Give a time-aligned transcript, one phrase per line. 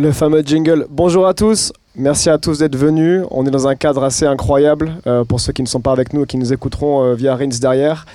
[0.00, 0.86] Le fameux jingle.
[0.88, 1.74] Bonjour à tous.
[1.94, 3.22] Merci à tous d'être venus.
[3.30, 6.14] On est dans un cadre assez incroyable euh, pour ceux qui ne sont pas avec
[6.14, 8.06] nous et qui nous écouteront euh, via Rins derrière.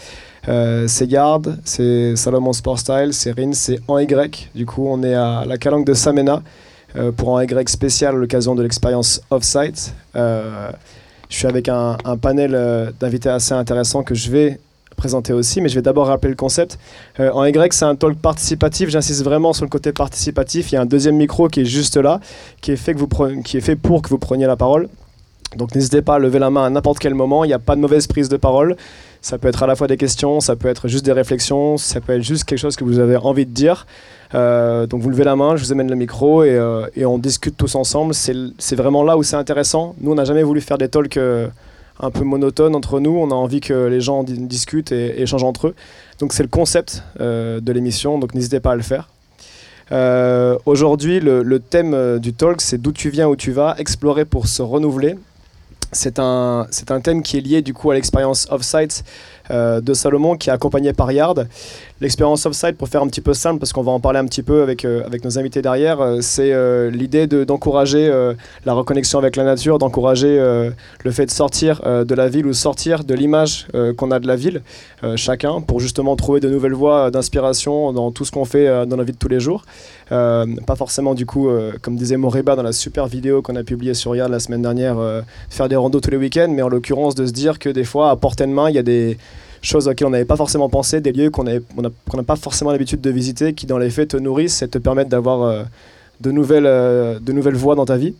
[0.47, 4.49] Euh, c'est Garde, c'est Salomon Sport Style, c'est Rins, c'est En Y.
[4.55, 6.41] Du coup, on est à la calanque de Samena
[7.17, 9.93] pour En Y spécial à l'occasion de l'expérience Offsite.
[10.15, 10.71] Je
[11.29, 14.59] suis avec un, un panel d'invités assez intéressants que je vais
[14.95, 16.77] présenter aussi, mais je vais d'abord rappeler le concept.
[17.19, 18.89] Euh, en Y, c'est un talk participatif.
[18.89, 20.71] J'insiste vraiment sur le côté participatif.
[20.71, 22.19] Il y a un deuxième micro qui est juste là,
[22.61, 23.07] qui est fait, que vous
[23.43, 24.89] qui est fait pour que vous preniez la parole.
[25.55, 27.43] Donc n'hésitez pas à lever la main à n'importe quel moment.
[27.43, 28.75] Il n'y a pas de mauvaise prise de parole.
[29.21, 31.99] Ça peut être à la fois des questions, ça peut être juste des réflexions, ça
[31.99, 33.87] peut être juste quelque chose que vous avez envie de dire.
[34.35, 37.57] Euh, donc vous levez la main, je vous amène le micro et, euh, on discute
[37.57, 38.13] tous ensemble.
[38.13, 39.95] C'est vraiment là où c'est intéressant.
[39.99, 41.17] Nous, on n'a jamais voulu faire des talks
[41.99, 43.11] un peu monotones entre nous.
[43.17, 45.75] On a envie que les gens di- discutent et, échangent entre eux.
[46.19, 49.09] Donc c'est le concept euh, de l'émission, donc n'hésitez pas à le faire.
[49.91, 54.25] Euh, Aujourd'hui, le, thème euh, du talk, c'est d'où tu viens, où tu vas, explorer
[54.25, 55.15] pour se renouveler.
[55.91, 59.03] C'est un, un thème qui est lié du coup à l'expérience Offsite
[59.51, 61.47] euh, de Salomon qui est accompagné par Yard.
[62.01, 64.43] L'expérience Offsite, pour faire un petit peu simple, parce qu'on va en parler un petit
[64.43, 66.51] peu avec, euh, avec nos invités derrière, euh, c'est
[66.91, 68.11] l'idée de- d'encourager
[68.65, 70.37] la reconnexion avec la nature, d'encourager
[71.03, 74.35] le fait de sortir de la ville ou sortir de l'image qu'on a de la
[74.35, 74.61] ville,
[75.15, 79.03] chacun, pour justement trouver de nouvelles voies d'inspiration dans tout ce qu'on fait dans la
[79.03, 79.63] vie de tous les jours.
[80.09, 81.49] Pas forcément du coup,
[81.81, 84.97] comme disait Moriba dans la super vidéo qu'on a publiée sur Yard la semaine dernière,
[85.49, 88.11] faire des randos tous les week-ends, mais en l'occurrence de se dire que des fois,
[88.11, 89.17] à portée de main, il y a des
[89.65, 93.09] choses auxquelles on n'avait pas forcément pensé, des lieux qu'on n'a pas forcément l'habitude de
[93.09, 95.63] visiter, qui dans les faits te nourrissent et te permettent d'avoir euh,
[96.21, 98.13] de, nouvelles, euh, de nouvelles voies dans ta vie.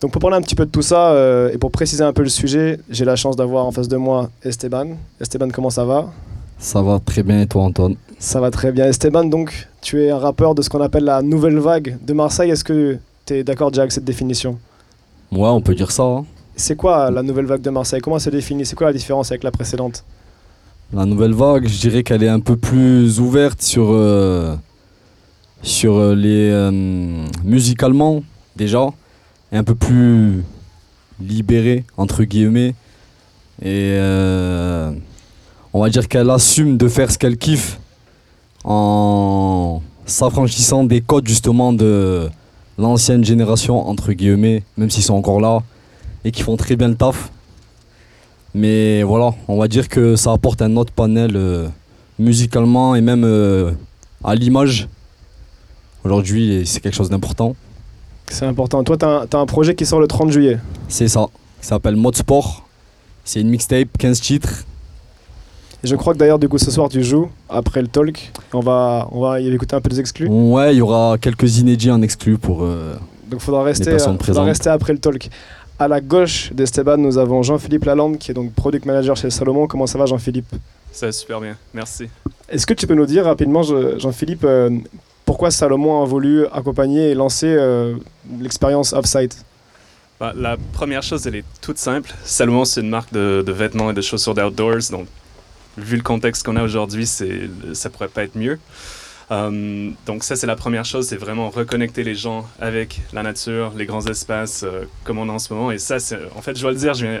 [0.00, 2.22] Donc pour parler un petit peu de tout ça euh, et pour préciser un peu
[2.22, 4.88] le sujet, j'ai la chance d'avoir en face de moi Esteban.
[5.20, 6.12] Esteban, comment ça va?
[6.58, 7.96] Ça va très bien et toi Antoine?
[8.18, 8.86] Ça va très bien.
[8.86, 12.50] Esteban, donc tu es un rappeur de ce qu'on appelle la nouvelle vague de Marseille.
[12.50, 14.58] Est-ce que tu es d'accord déjà avec cette définition?
[15.32, 16.02] Ouais, on peut dire ça.
[16.02, 16.24] hein.
[16.56, 18.00] C'est quoi la nouvelle vague de Marseille?
[18.00, 18.64] Comment elle se définit?
[18.66, 20.04] C'est quoi la différence avec la précédente?
[20.94, 24.54] La nouvelle vague, je dirais qu'elle est un peu plus ouverte sur, euh,
[25.84, 26.70] euh, les euh,
[27.42, 28.22] musicalement
[28.54, 28.90] déjà,
[29.50, 30.44] et un peu plus
[31.20, 32.76] libérée entre guillemets.
[33.60, 33.98] Et
[35.72, 37.80] on va dire qu'elle assume de faire ce qu'elle kiffe
[38.62, 42.28] en s'affranchissant des codes justement de
[42.78, 45.60] l'ancienne génération entre guillemets, même s'ils sont encore là
[46.24, 47.32] et qui font très bien le taf.
[48.54, 51.68] Mais voilà, on va dire que ça apporte un autre panel euh,
[52.18, 53.72] musicalement et même euh,
[54.22, 54.88] à l'image.
[56.04, 57.56] Aujourd'hui, c'est quelque chose d'important.
[58.28, 58.84] C'est important.
[58.84, 60.58] Toi, tu as, un projet qui sort le 30 juillet.
[60.88, 61.26] C'est ça,
[61.60, 62.66] qui s'appelle Mode Sport.
[63.24, 64.64] C'est une mixtape, 15 titres.
[65.82, 68.32] Et je crois que d'ailleurs, du coup, ce soir, tu joues après le talk.
[68.52, 70.28] On va, on va y écouter un peu des exclus.
[70.28, 72.62] Ouais, il y aura quelques inédits en exclu pour.
[72.64, 72.94] euh,
[73.30, 75.28] Donc, il faudra rester, faudra rester après le talk.
[75.78, 79.66] À la gauche d'Esteban, nous avons Jean-Philippe Lalande, qui est donc product manager chez Salomon.
[79.66, 80.46] Comment ça va, Jean-Philippe?
[80.92, 82.08] Ça va super bien, merci.
[82.48, 84.70] Est-ce que tu peux nous dire rapidement, Je- Jean-Philippe, euh,
[85.24, 87.96] pourquoi Salomon a voulu accompagner et lancer euh,
[88.40, 89.44] l'expérience Offsite
[90.20, 92.14] Bah, la première chose, elle est toute simple.
[92.24, 95.06] Salomon, c'est une marque de, de vêtements et de chaussures d'outdoors, donc
[95.76, 98.60] vu le contexte qu'on a aujourd'hui, ça pourrait pas être mieux.
[99.30, 103.72] Euh, donc ça, c'est la première chose, c'est vraiment reconnecter les gens avec la nature,
[103.76, 105.70] les grands espaces, euh, comme on a en ce moment.
[105.70, 107.20] Et ça, c'est, en fait, je dois le dire, je viens,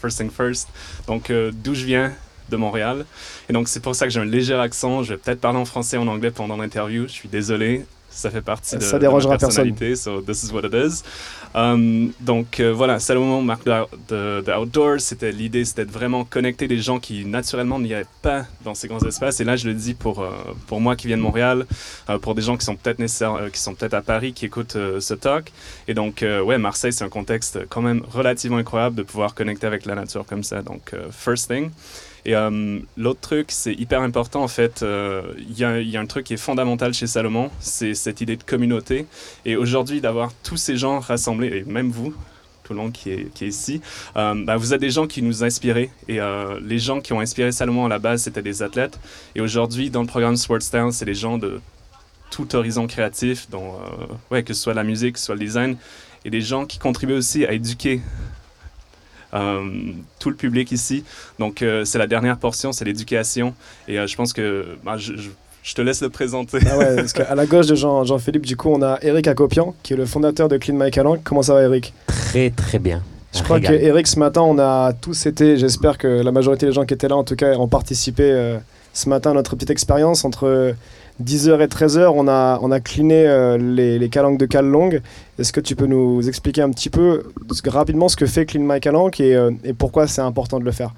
[0.00, 0.68] first thing first,
[1.06, 2.12] donc euh, d'où je viens,
[2.50, 3.06] de Montréal.
[3.48, 5.02] Et donc c'est pour ça que j'ai un léger accent.
[5.02, 7.06] Je vais peut-être parler en français et en anglais pendant l'interview.
[7.06, 7.86] Je suis désolé.
[8.16, 9.64] Ça fait partie de, Ça de dérangera ma personne.
[9.64, 9.96] personnalité.
[9.96, 11.02] So this is what it is.
[11.54, 13.72] Um, donc euh, voilà, Salomon, marque de,
[14.08, 18.06] de, de outdoor, c'était l'idée, c'était de vraiment connecter les gens qui naturellement n'y allaient
[18.22, 19.40] pas dans ces grands espaces.
[19.40, 20.30] Et là, je le dis pour euh,
[20.68, 21.66] pour moi qui viens de Montréal,
[22.08, 24.46] euh, pour des gens qui sont peut-être nécessaires, euh, qui sont peut-être à Paris, qui
[24.46, 25.52] écoutent euh, ce talk.
[25.88, 29.66] Et donc euh, ouais, Marseille, c'est un contexte quand même relativement incroyable de pouvoir connecter
[29.66, 30.62] avec la nature comme ça.
[30.62, 31.70] Donc euh, first thing.
[32.26, 34.82] Et euh, l'autre truc, c'est hyper important en fait.
[34.82, 38.42] euh, Il y, a- un truc qui est fondamental chez Salomon, c'est cette idée de
[38.42, 39.06] communauté.
[39.44, 42.14] Et aujourd'hui, d'avoir tous ces gens rassemblés, et même vous,
[42.62, 43.82] tout le monde qui est, ici,
[44.16, 45.90] euh, bah, vous êtes des gens qui nous inspirez.
[46.08, 46.18] Et
[46.62, 48.98] les gens qui ont inspiré Salomon à la base, c'était des athlètes.
[49.34, 51.60] Et aujourd'hui, dans le programme Sportstown, c'est des gens de
[52.30, 53.74] tout horizon créatif, dont,
[54.30, 55.76] ouais, que ce soit la musique, que ce soit le design,
[56.24, 58.00] et des gens qui contribuent aussi à éduquer
[60.18, 61.04] tout le public ici.
[61.38, 63.54] Donc, euh, c'est la dernière portion, c'est l'éducation.
[63.88, 65.30] Et euh, je pense que bah, je, je-
[65.62, 66.58] je te laisse le présenter.
[66.70, 69.74] Ah ouais, parce qu'à la gauche de Jean- Jean-Philippe, du coup, on a Eric Acopian,
[69.82, 71.20] qui est le fondateur de Clean My Calanque.
[71.24, 71.94] Comment ça va, Eric?
[72.06, 73.02] Très très bien.
[73.34, 73.72] Je crois que.
[73.72, 77.08] Eric, ce matin, on a tous été, j'espère que la majorité des gens qui étaient
[77.08, 78.58] là, en tout cas, ont participé euh,
[78.92, 80.74] ce matin à notre petite expérience entre
[81.22, 85.00] 10h et 13h, on a, on a cliné euh, les, les calanques de cale longue.
[85.38, 87.22] Est-ce que tu peux nous expliquer un petit peu
[87.66, 90.72] rapidement ce que fait Clean My Calanque et, euh, et pourquoi c'est important de le
[90.72, 90.92] faire?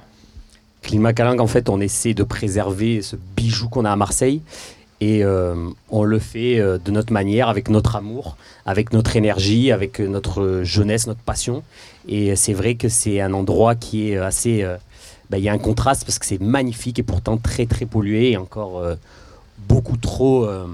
[0.80, 4.40] Clean My Calanque, en fait, on essaie de préserver ce bijou qu'on a à Marseille
[5.02, 5.54] et euh,
[5.90, 11.06] on le fait de notre manière, avec notre amour, avec notre énergie, avec notre jeunesse,
[11.06, 11.62] notre passion.
[12.08, 14.64] Et c'est vrai que c'est un endroit qui est assez...
[15.28, 18.30] bah, Il y a un contraste parce que c'est magnifique et pourtant très très pollué
[18.30, 18.82] et encore
[19.68, 20.44] beaucoup trop...
[20.44, 20.66] euh,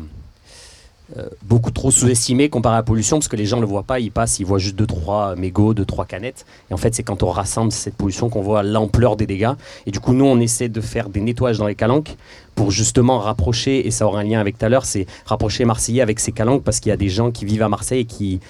[1.18, 4.00] euh, trop sous-estimé comparé à la pollution parce que les gens ne le voient pas,
[4.00, 6.46] ils passent, ils voient juste 2-3 mégots, 2-3 canettes.
[6.70, 9.52] Et en fait, c'est quand on rassemble cette pollution qu'on voit l'ampleur des dégâts.
[9.86, 12.16] Et du coup, nous, on essaie de faire des nettoyages dans les calanques
[12.54, 16.02] pour justement rapprocher, et ça aura un lien avec tout à l'heure, c'est rapprocher Marseillais
[16.02, 18.40] avec ces calanques parce qu'il y a des gens qui vivent à Marseille et qui,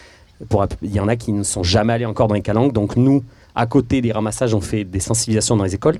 [0.82, 2.72] il y en a qui ne sont jamais allés encore dans les calanques.
[2.72, 3.24] Donc nous,
[3.54, 5.98] à côté des ramassages, on fait des sensibilisations dans les écoles.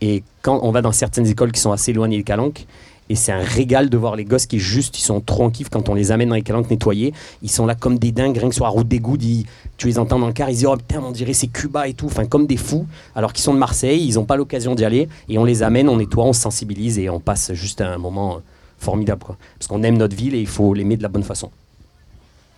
[0.00, 2.66] Et quand on va dans certaines écoles qui sont assez éloignées des calanques,
[3.10, 5.68] et c'est un régal de voir les gosses qui juste, ils sont trop en kiff
[5.68, 7.12] quand on les amène dans les calanques nettoyées.
[7.42, 9.44] Ils sont là comme des dingues, rien que sur la route des gouttes, ils-
[9.76, 11.92] tu les entends dans le car, ils disent Oh putain, on dirait c'est Cuba et
[11.94, 12.86] tout, enfin comme des fous,
[13.16, 15.88] alors qu'ils sont de Marseille, ils n'ont pas l'occasion d'y aller, et on les amène,
[15.88, 18.38] on nettoie, on se sensibilise et on passe juste un moment euh,
[18.78, 19.22] formidable.
[19.58, 21.50] Parce qu'on aime notre ville et il faut l'aimer de la bonne façon.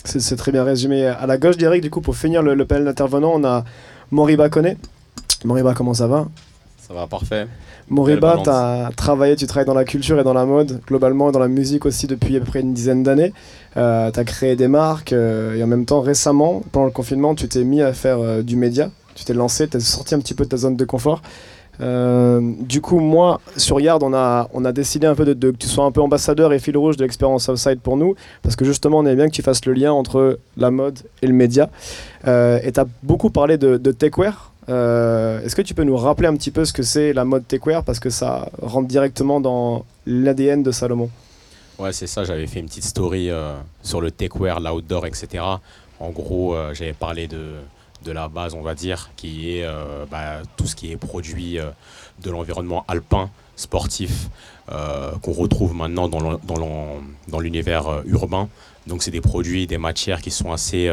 [0.04, 1.06] C'est très bien résumé.
[1.06, 3.64] À la gauche d'Eric, du coup, pour finir le, le panel d'intervenants, on a
[4.10, 4.76] Moriba Koné.
[5.44, 6.28] Moriba, comment ça va?
[6.86, 7.46] Ça va, parfait.
[7.88, 11.32] Moriba, tu as travaillé, tu travailles dans la culture et dans la mode, globalement, et
[11.32, 13.32] dans la musique aussi depuis à peu près une dizaine d'années.
[13.74, 17.48] tu as créé des marques, euh, et en même temps, récemment, pendant le confinement, tu
[17.48, 18.90] t'es mis à faire euh, du média.
[19.14, 21.22] Tu t'es lancé, tu es sorti un petit peu de ta zone de confort.
[21.80, 25.50] Euh, du coup, moi, sur Yard, on a, on a décidé un peu de, de-
[25.52, 28.56] que tu sois un peu ambassadeur et fil rouge de l'expérience Outside pour nous, parce
[28.56, 31.32] que justement, on aime bien que tu fasses le lien entre la mode et le
[31.34, 31.70] média.
[32.26, 34.51] Euh, et tu as beaucoup parlé de, de techwear.
[34.68, 37.46] Euh, Est-ce que tu peux nous rappeler un petit peu ce que c'est la mode
[37.46, 41.10] techwear, parce que ça rentre directement dans l'ADN de Salomon?
[41.78, 42.24] Ouais, c'est ça.
[42.24, 45.42] J'avais fait une petite story euh, sur le techwear, l'outdoor, etc.
[45.98, 47.54] En gros, euh, j'avais parlé de,
[48.04, 51.58] de la base, on va dire, qui est euh, bah, tout ce qui est produit
[52.22, 54.28] de l'environnement alpin, sportif,
[54.68, 58.48] qu'on retrouve maintenant dans l'en- dans dans l'univers urbain.
[58.86, 60.88] Donc, c'est des produits, des matières qui sont assez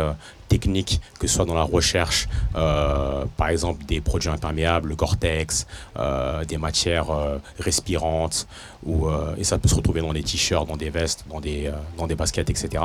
[0.49, 5.65] techniques, que ce soit dans la recherche, euh, par exemple des produits imperméables, le Gore-Tex,
[5.97, 8.47] euh, des matières euh, respirantes,
[8.85, 9.07] ou,
[9.37, 12.15] et ça peut se retrouver dans des t-shirts, dans des vestes, dans des, dans des
[12.15, 12.83] baskets, etc.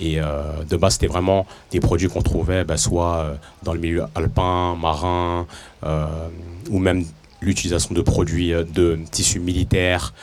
[0.00, 4.76] Et de base, c'était vraiment des produits qu'on trouvait bah, soit dans le milieu alpin,
[4.80, 5.46] marin,
[6.70, 7.04] ou même
[7.42, 10.14] l'utilisation de produits de tissus militaires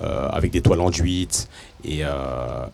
[0.00, 1.50] avec des toiles enduites.
[1.84, 2.02] Et,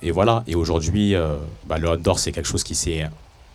[0.03, 0.45] et voilà.
[0.47, 1.35] Et aujourd'hui, euh,
[1.67, 3.05] bah, le outdoor, c'est quelque chose qui s'est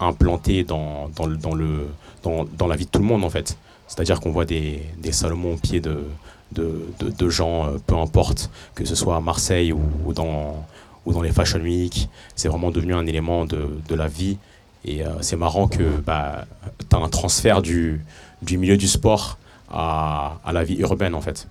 [0.04, 1.88] implanté dans, dans, dans, le,
[2.24, 3.58] dans, dans la vie de tout le monde, en fait.
[3.88, 6.06] C'est-à-dire qu'on voit des, des Salomon au pied de,
[6.54, 10.66] de, de, gens, euh, peu importe, que ce soit à Marseille ou, ou dans,
[11.06, 12.10] ou dans les Fashion Week.
[12.36, 14.38] C'est vraiment devenu un élément de, de la vie.
[14.86, 16.46] Et euh, c'est marrant que bah,
[16.90, 18.04] tu as un transfert du,
[18.42, 19.38] du milieu du sport
[19.72, 21.48] à, à la vie urbaine, en fait.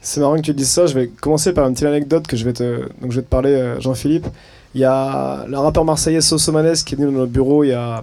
[0.00, 0.86] C'est marrant que tu dises ça.
[0.86, 3.30] Je vais commencer par une petite anecdote que je vais te, donc je vais te
[3.30, 4.26] parler, euh, Jean-Philippe.
[4.74, 7.72] Il y a le rappeur marseillais Sosomanes qui est venu dans notre bureau il y
[7.72, 8.02] a,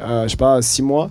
[0.00, 1.10] euh, je sais pas, six mois.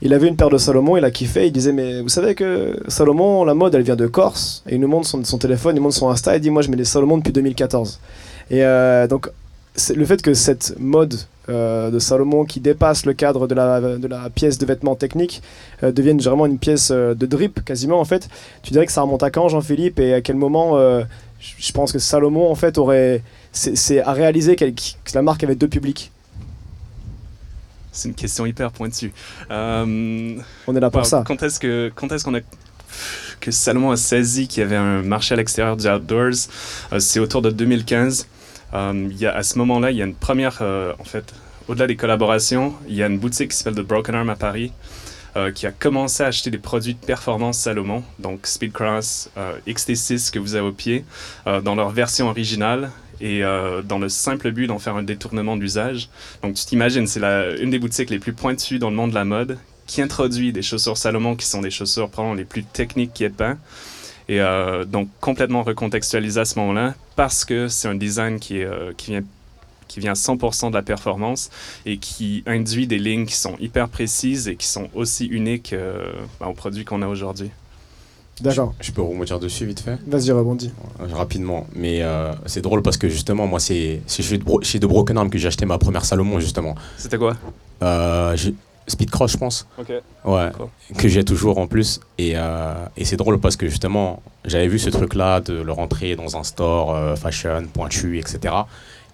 [0.00, 1.46] Il avait une paire de Salomon, il a kiffé.
[1.46, 4.62] Il disait Mais vous savez que Salomon, la mode, elle vient de Corse.
[4.68, 6.36] Et il nous montre son, téléphone, il montre son Insta.
[6.36, 7.98] Il dit Moi, je mets des Salomon depuis 2014.
[8.50, 9.28] Et euh, donc,
[9.94, 11.14] le fait que cette mode
[11.48, 15.42] euh, de Salomon qui dépasse le cadre de la, pièce de vêtements techniques
[15.82, 18.28] euh, devienne vraiment une pièce de drip quasiment en fait.
[18.62, 19.98] Tu dirais que ça remonte à quand Jean-Philippe?
[19.98, 20.78] Et à quel moment
[21.40, 25.54] je pense que Salomon en fait aurait c'est à réaliser qu'elle- que la marque avait
[25.56, 26.10] deux publics.
[27.92, 29.12] C'est une question hyper pointue.
[29.50, 30.36] Euh,
[30.66, 31.24] On est là pour Wow, ça.
[31.26, 32.40] Quand est-ce que quand est-ce qu'on a
[33.40, 36.48] que Salomon a saisi qu'il y avait un marché à l'extérieur du outdoors
[36.92, 38.26] Euh, C'est autour de 2015.
[38.74, 41.32] Euh, y a, à ce moment-là, il y a une première, euh, en fait,
[41.68, 44.72] au-delà des collaborations, il y a une boutique qui s'appelle The Broken Arm à Paris
[45.36, 50.30] euh, qui a commencé à acheter des produits de performance Salomon, donc Speedcross, euh, XT6
[50.30, 51.04] que vous avez au pied,
[51.46, 55.56] euh, dans leur version originale et euh, dans le simple but d'en faire un détournement
[55.56, 56.08] d'usage.
[56.42, 57.22] Donc tu t'imagines, c'est
[57.60, 60.62] une des boutiques les plus pointues dans le monde de la mode qui introduit des
[60.62, 63.58] chaussures Salomon qui sont des chaussures probablement les plus techniques qui est peint.
[64.28, 68.92] Et euh, donc complètement recontextualisé à ce moment-là parce que c'est un design qui, euh,
[68.96, 69.22] qui vient
[69.88, 71.48] qui vient 100% de la performance
[71.86, 76.12] et qui induit des lignes qui sont hyper précises et qui sont aussi uniques euh,
[76.38, 77.50] bah, aux produits qu'on a aujourd'hui.
[78.40, 78.74] D'accord.
[78.80, 80.70] Je peux rebondir dessus vite fait Vas-y rebondis.
[81.12, 81.66] Rapidement.
[81.74, 85.38] Mais euh, c'est drôle parce que justement, moi, c'est chez, chez The Broken Arm que
[85.38, 86.74] j'ai acheté ma première Salomon, justement.
[86.96, 87.36] C'était quoi?
[87.82, 88.36] Euh,
[88.88, 89.66] Speedcross, je pense.
[89.78, 89.92] Ok.
[90.24, 90.50] Ouais,
[90.96, 92.00] que j'ai toujours en plus.
[92.16, 96.16] Et, euh, et c'est drôle parce que justement, j'avais vu ce truc-là de le rentrer
[96.16, 98.54] dans un store euh, fashion, pointu, etc.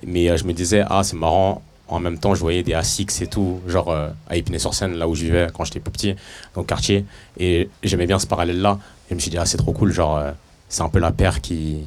[0.06, 1.62] Mais euh, je me disais, ah, c'est marrant.
[1.86, 5.14] En même temps, je voyais des ASICS et tout, genre euh, à Épinay-sur-Seine, là où
[5.14, 6.14] je vivais quand j'étais plus petit,
[6.54, 7.04] dans le quartier.
[7.38, 8.78] Et j'aimais bien ce parallèle-là.
[9.06, 10.30] Et je me suis dit, ah, c'est trop cool, genre, euh,
[10.68, 11.80] c'est un peu la paire qui,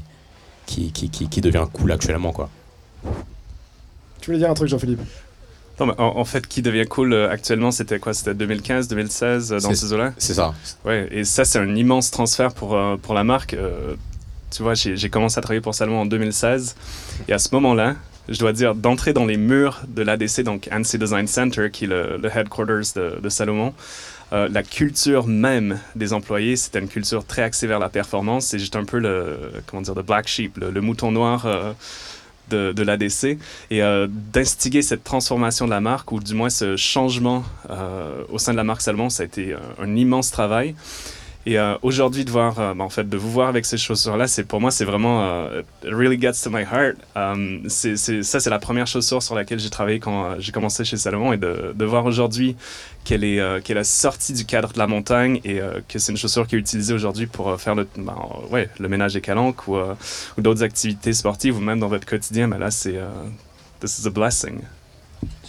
[0.66, 2.50] qui, qui, qui, qui devient cool actuellement, quoi.
[4.22, 5.02] Tu voulais dire un truc, Jean-Philippe?
[5.80, 8.14] Non, mais en, en fait, qui devient cool euh, actuellement, c'était quoi?
[8.14, 10.54] C'était 2015, 2016, euh, dans ces eaux-là C'est ça.
[10.86, 13.54] Ouais, et ça, c'est un immense transfert pour, euh, pour la marque.
[13.54, 13.96] Euh,
[14.50, 16.76] tu vois, j'ai j'ai commencé à travailler pour Salomon en 2016.
[17.28, 17.96] Et à ce moment-là,
[18.28, 21.88] je dois dire, d'entrer dans les murs de l'ADC, donc ANSI Design Center, qui est
[21.88, 23.74] le, le headquarters de, de Salomon,
[24.34, 28.48] euh, la culture même des employés, c'était une culture très axée vers la performance.
[28.48, 31.74] C'est juste un peu le, comment dire, le black sheep, le, mouton noir euh,
[32.50, 33.38] de, de l'ADC.
[33.72, 38.38] Et euh, d'instiguer cette transformation de la marque, ou du moins ce changement euh, au
[38.38, 40.76] sein de la marque Salomon, ça a été un immense travail.
[41.50, 44.28] Et euh, aujourd'hui, de voir, euh, ben, en fait, de vous voir avec ces chaussures-là,
[44.28, 46.98] c'est pour moi, c'est vraiment euh, it really gets to my heart.
[47.16, 50.52] Um, c'est, c'est- ça, c'est la première chaussure sur laquelle j'ai travaillé quand euh, j'ai
[50.52, 52.58] commencé chez Salomon, et de, de voir aujourd'hui
[53.06, 56.12] qu'elle est, euh, qu'elle a sorti du cadre de la montagne et euh, que c'est
[56.12, 59.14] une chaussure qui est utilisée aujourd'hui pour euh, faire le, ben, euh, ouais, le ménage
[59.14, 59.94] des calanques ou, euh,
[60.38, 62.50] ou d'autres activités sportives ou même dans votre quotidien.
[62.50, 63.08] Ben là, c'est euh,
[63.80, 64.60] this is a blessing.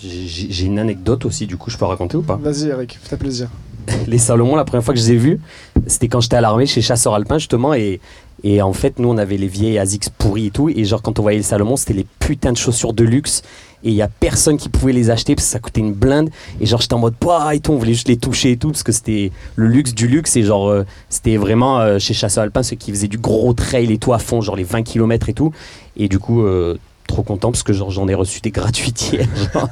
[0.00, 2.37] J'ai j'ai une anecdote aussi, du coup, je peux raconter ou pas?
[2.37, 3.49] Vas-y, Eric, fais plaisir.
[4.07, 5.40] les Salomon, la première fois que je les ai vus,
[5.88, 7.75] c'était quand j'étais à l'armée chez Chasseur Alpin, justement.
[7.75, 8.00] Et,
[8.45, 10.68] et en fait, nous, on avait les vieilles ASICS pourries et tout.
[10.68, 13.42] Et genre, quand on voyait les Salomon, c'était les putains de chaussures de luxe.
[13.85, 16.30] Et il y a personne qui pouvait les acheter parce que ça coûtait une blinde.
[16.61, 18.71] Et genre, j'étais en mode, Pouah et tout, on voulait juste les toucher et tout
[18.71, 20.37] parce que c'était le luxe du luxe.
[20.37, 23.92] Et genre, euh, c'était vraiment euh, chez Chasseur Alpin ceux qui faisaient du gros trail
[23.92, 25.52] et tout à fond, genre les 20 km et tout.
[25.97, 26.76] Et du coup, euh,
[27.08, 29.18] trop content parce que j'en ai reçu des gratuités.
[29.52, 29.68] genre.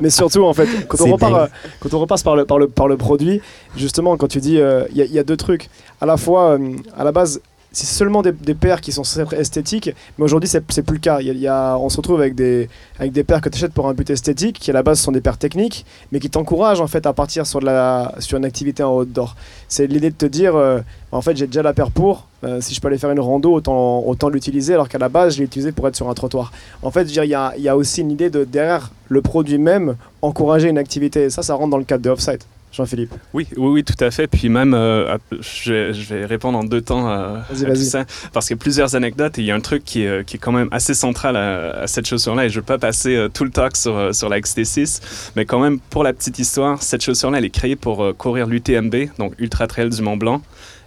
[0.00, 1.46] Mais surtout, en fait, quand on, repart, euh,
[1.78, 3.40] quand on repasse par le, par, le, par le produit,
[3.76, 5.70] justement, quand tu dis, euh, il y, a- il y a deux trucs.
[6.00, 7.40] À la fois, euh, à la base,
[7.72, 9.02] c'est seulement des, paires qui sont
[9.32, 11.20] esthétiques, mais aujourd'hui, c'est c'est plus le cas.
[11.20, 13.88] Il y a- on se retrouve avec des, avec des paires que tu achètes pour
[13.88, 16.86] un but esthétique, qui à la base sont des paires techniques, mais qui t'encouragent en
[16.86, 19.36] fait à partir sur, la, sur une activité en outdoor.
[19.68, 20.80] C'est l'idée de te dire, euh,
[21.12, 23.52] en fait, j'ai déjà la paire pour, euh, si je peux aller faire une rando,
[23.52, 26.52] autant, autant l'utiliser, alors qu'à la base, je l'ai utilisé pour être sur un trottoir.
[26.82, 29.96] En fait, il y a, y a aussi une idée de, derrière le produit même,
[30.20, 31.30] encourager une activité.
[31.30, 32.46] Ça, ça rentre dans le cadre de Offsite.
[32.72, 33.12] Jean-Philippe.
[33.34, 34.26] Oui, oui, oui, tout à fait.
[34.26, 38.04] Puis même, euh, je, vais, je vais répondre en deux temps euh, à tout ça,
[38.32, 40.22] parce qu'il y a plusieurs anecdotes et il y a un truc qui est, euh,
[40.22, 42.46] qui est quand même assez central à, à cette chaussure-là.
[42.46, 45.44] Et je ne veux pas passer euh, tout le talk sur, sur la XT6, mais
[45.44, 49.34] quand même, pour la petite histoire, cette chaussure-là, elle est créée pour courir l'UTMB, donc
[49.38, 50.40] Ultra Trail du Mont Blanc,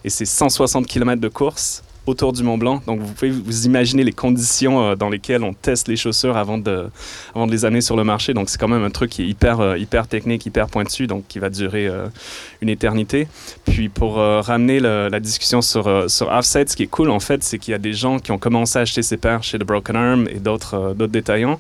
[0.04, 2.82] et c'est 160 km de course autour du Mont Blanc.
[2.86, 6.58] Donc vous pouvez vous imaginer les conditions euh, dans lesquelles on teste les chaussures avant
[6.58, 6.88] de,
[7.34, 8.34] avant de les amener sur le marché.
[8.34, 11.28] Donc c'est quand même un truc qui est hyper, euh, hyper technique, hyper pointu, donc
[11.28, 12.08] qui va durer euh,
[12.62, 13.28] une éternité.
[13.66, 17.58] Puis pour ramener la discussion sur, sur Offset, ce qui est cool en fait, c'est
[17.58, 19.96] qu'il y a des gens qui ont commencé à acheter ces paires chez The Broken
[19.96, 21.60] Arm et d'autres d'autres détaillants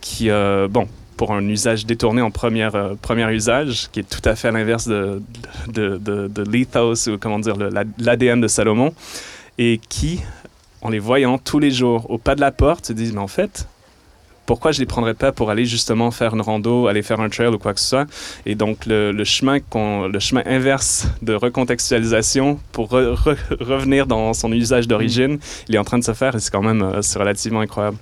[0.00, 0.28] qui,
[0.70, 4.48] bon, pour un usage détourné en première, euh, premier usage, qui est tout à fait
[4.48, 5.22] à l'inverse de,
[5.68, 7.56] de, de, de ou comment dire,
[7.98, 8.92] l'ADN de Salomon,
[9.58, 10.20] et qui,
[10.82, 13.28] en les voyant tous les jours au pas de la porte, se disent, mais en
[13.28, 13.66] fait,
[14.44, 17.48] pourquoi je les prendrais pas pour aller justement faire une rando, aller faire un trail
[17.48, 18.06] ou quoi que ce soit?
[18.44, 24.52] Et donc le, chemin le chemin inverse de recontextualisation pour re- re- revenir dans son
[24.52, 27.18] usage d'origine, il est en train de se faire et c'est quand même euh, c'est
[27.18, 27.96] relativement incroyable.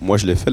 [0.00, 0.50] Moi, je l'ai fait,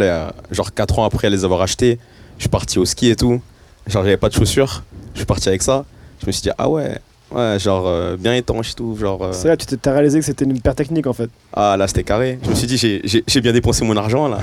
[0.51, 1.99] genre 4 ans après les avoir achetés.
[2.37, 3.41] Je suis parti au ski et tout.
[3.87, 4.83] Genre, j'avais pas de chaussures.
[5.13, 5.85] Je suis parti avec ça.
[6.21, 6.97] Je me suis dit, ah ouais,
[7.31, 8.95] ouais, genre, euh, bien étanche et tout.
[8.99, 11.29] Genre, euh, C'est là que tu t'es réalisé que c'était une paire technique en fait.
[11.53, 12.39] ah là, c'était carré.
[12.43, 14.39] Je me suis dit, j'ai- j'ai j'ai bien dépensé mon argent là.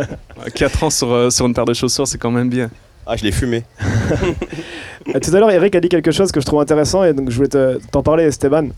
[0.54, 2.70] 4 ans sur, euh, sur une paire de chaussures, c'est quand même bien.
[3.06, 3.64] Ah, je l'ai fumé.
[5.14, 7.30] Euh, tout à l'heure, Eric a dit quelque chose que je trouve intéressant et donc
[7.30, 8.68] je voulais te- t'en parler, Esteban.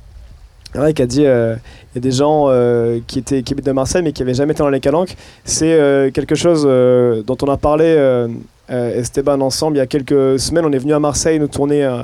[0.75, 1.57] Eric a dit euh,
[1.93, 4.33] il y a des gens euh, qui, étaient, qui habitent de Marseille mais qui n'avaient
[4.35, 5.17] jamais été dans les calanques.
[5.45, 8.29] C'est euh, quelque chose euh, dont on a parlé, euh,
[8.71, 9.77] euh, Esteban, ensemble.
[9.77, 12.03] Il y a quelques semaines, on est venu à Marseille nous tourner euh,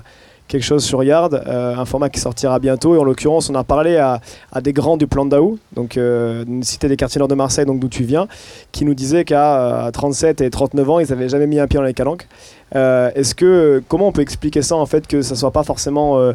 [0.48, 2.94] quelque chose sur Yard, euh, un format qui sortira bientôt.
[2.94, 4.20] Et en l'occurrence, on a parlé à,
[4.60, 7.78] des grands du plan d'Aou, donc euh, une cité des quartiers nord de Marseille, donc
[7.78, 8.26] d'où tu viens,
[8.72, 11.78] qui nous disaient qu'à à 37 et 39 ans, ils n'avaient jamais mis un pied
[11.78, 12.26] dans les calanques.
[12.74, 16.18] Euh, Est-ce que comment on peut expliquer ça en fait que ça soit pas forcément
[16.18, 16.32] euh,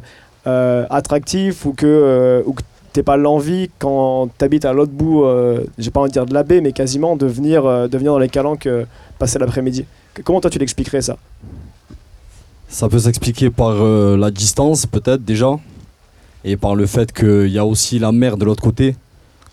[0.48, 2.62] euh, attractif ou que euh, ou que
[2.94, 6.34] t'aies pas l'envie quand t'habites à l'autre bout, euh, j'ai pas envie de dire de
[6.34, 8.86] la baie, mais quasiment de venir, euh, de venir dans les calanques euh,
[9.20, 9.86] passer l'après-midi?
[10.24, 11.18] Comment toi tu l'expliquerais ça?
[12.74, 15.60] Ça peut s'expliquer par euh, la distance, peut-être déjà,
[16.44, 18.96] et par le fait qu'il y a aussi la mer de l'autre côté,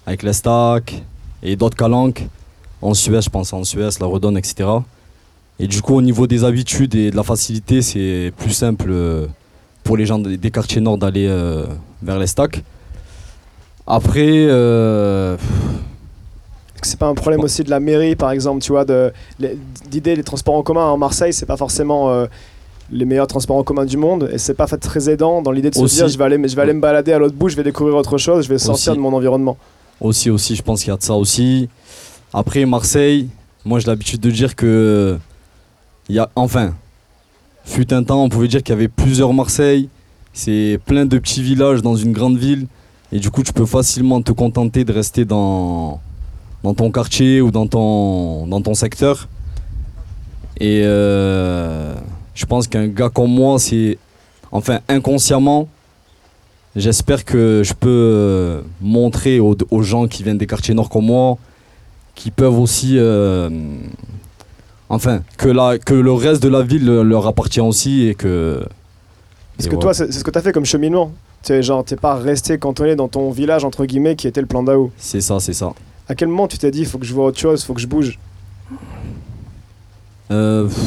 [0.06, 1.02] avec les stacks
[1.42, 2.26] et d'autres calanques,
[2.80, 4.70] en Suède, je pense, en Suède, la Redonne, etc.
[5.58, 9.26] Et du coup, au niveau des habitudes et de la facilité, c'est plus simple euh,
[9.84, 11.66] pour les gens des quartiers nord d'aller euh,
[12.02, 12.64] vers les stacks.
[13.86, 14.48] Après,
[16.82, 18.86] C'est pas un problème aussi de la mairie, par exemple, tu vois,
[19.90, 22.26] d'idée les transports en commun en Marseille, c'est pas forcément
[22.92, 25.70] les meilleurs transports en commun du monde, et c'est pas fait très aidant dans l'idée
[25.70, 25.96] de se Aussi.
[25.96, 27.96] dire je vais aller, je vais aller me balader à l'autre bout, je vais découvrir
[27.96, 28.98] autre chose, je vais sortir Aussi.
[28.98, 29.56] de mon environnement.
[30.00, 31.68] aussi, aussi, je pense qu'il y a de ça aussi.
[32.32, 33.28] Après, Marseille,
[33.64, 35.18] moi j'ai l'habitude de dire que.
[36.08, 36.74] Il y a, enfin,
[37.64, 39.88] fut un temps, on pouvait dire qu'il y avait plusieurs Marseille.
[40.32, 42.66] C'est plein de petits villages dans une grande ville.
[43.12, 46.00] Et du coup, tu peux facilement te contenter de rester dans,
[46.62, 49.28] dans ton quartier ou dans ton, dans ton secteur.
[50.58, 51.94] Et euh,
[52.40, 53.98] je pense qu'un gars comme moi, c'est.
[54.50, 55.68] Enfin, inconsciemment,
[56.74, 61.04] j'espère que je peux euh, montrer aux, aux gens qui viennent des quartiers nord comme
[61.06, 61.36] moi,
[62.14, 62.94] qui peuvent aussi.
[62.96, 63.50] euh,
[64.88, 68.64] enfin, que, la, que le reste de la ville leur appartient aussi et que.
[69.56, 71.12] Parce et que toi, c'est ce que t'as fait comme cheminement.
[71.42, 74.62] Tu genre, t'es pas resté cantonné dans ton village, entre guillemets, qui était le plan
[74.62, 74.90] d'Ao.
[74.96, 75.72] C'est ça, c'est ça.
[76.08, 77.86] À quel moment tu t'es dit, faut que je vois autre chose, faut que je
[77.86, 78.18] bouge?
[80.30, 80.78] Euh, pff,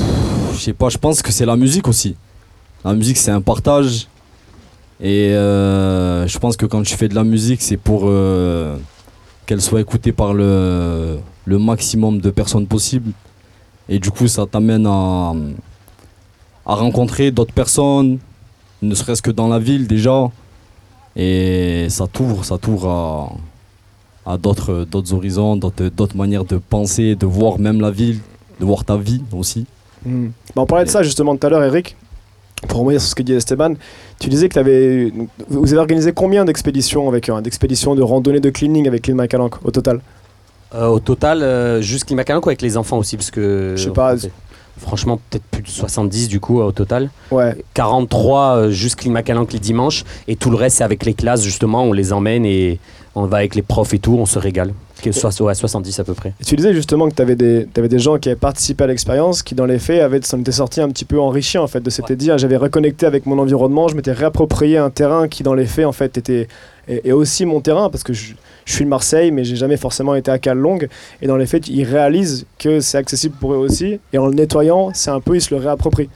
[0.53, 2.15] je sais pas, je pense que c'est la musique aussi.
[2.85, 4.07] La musique, c'est un partage.
[5.01, 8.77] Et euh, je pense que quand tu fais de la musique, c'est pour euh,
[9.45, 13.11] qu'elle soit écoutée par le, maximum de personnes possible.
[13.89, 15.33] Et du coup, ça t'amène à,
[16.65, 18.19] rencontrer d'autres personnes,
[18.81, 20.29] ne serait-ce que dans la ville déjà.
[21.15, 22.57] Et ça t'ouvre, ça
[24.25, 28.19] à, d'autres horizons, d'autres manières de penser, de voir même la ville,
[28.59, 29.65] de voir ta vie aussi.
[30.05, 30.27] Hmm.
[30.55, 31.95] Bah, on parlait de ça justement tout à l'heure, Eric.
[32.67, 33.73] Pour revenir sur ce que dit Esteban,
[34.19, 35.11] tu disais que avais,
[35.49, 39.15] vous avez organisé combien d'expéditions avec eux, hein, d'expéditions de randonnée de cleaning avec l'île
[39.15, 39.99] Macalanque au total?
[40.73, 43.73] Euh, au total, euh, juste Climacalanco avec les enfants aussi, parce que.
[43.75, 44.15] Je sais pas.
[44.77, 47.09] Franchement, peut-être plus de 70 du coup au total.
[47.31, 47.55] Ouais.
[47.73, 50.03] 43 euh, juste Climacalanque les dimanches.
[50.27, 51.83] Et tout le reste, c'est avec les classes, justement.
[51.83, 52.79] On les emmène et
[53.15, 54.73] on va avec les profs et tout, on se régale.
[55.01, 56.33] Que soit ouais, 70 à peu près.
[56.39, 59.53] Et tu disais justement que tu avais, des gens qui avaient participé à l'expérience, qui
[59.53, 62.15] dans les faits avaient, s'en étaient sortis un petit peu enrichis en fait, de s'étaient
[62.15, 65.65] dit ah, j'avais reconnecté avec mon environnement, je m'étais réapproprié un terrain qui dans les
[65.65, 66.47] faits en fait était
[66.87, 68.33] et, aussi mon terrain parce que je,
[68.65, 70.87] suis de Marseille mais j'ai jamais forcément été à Cal-Longue
[71.21, 74.33] et dans les faits ils réalisent que c'est accessible pour eux aussi et en le
[74.33, 76.09] nettoyant c'est un peu ils se le réapproprient.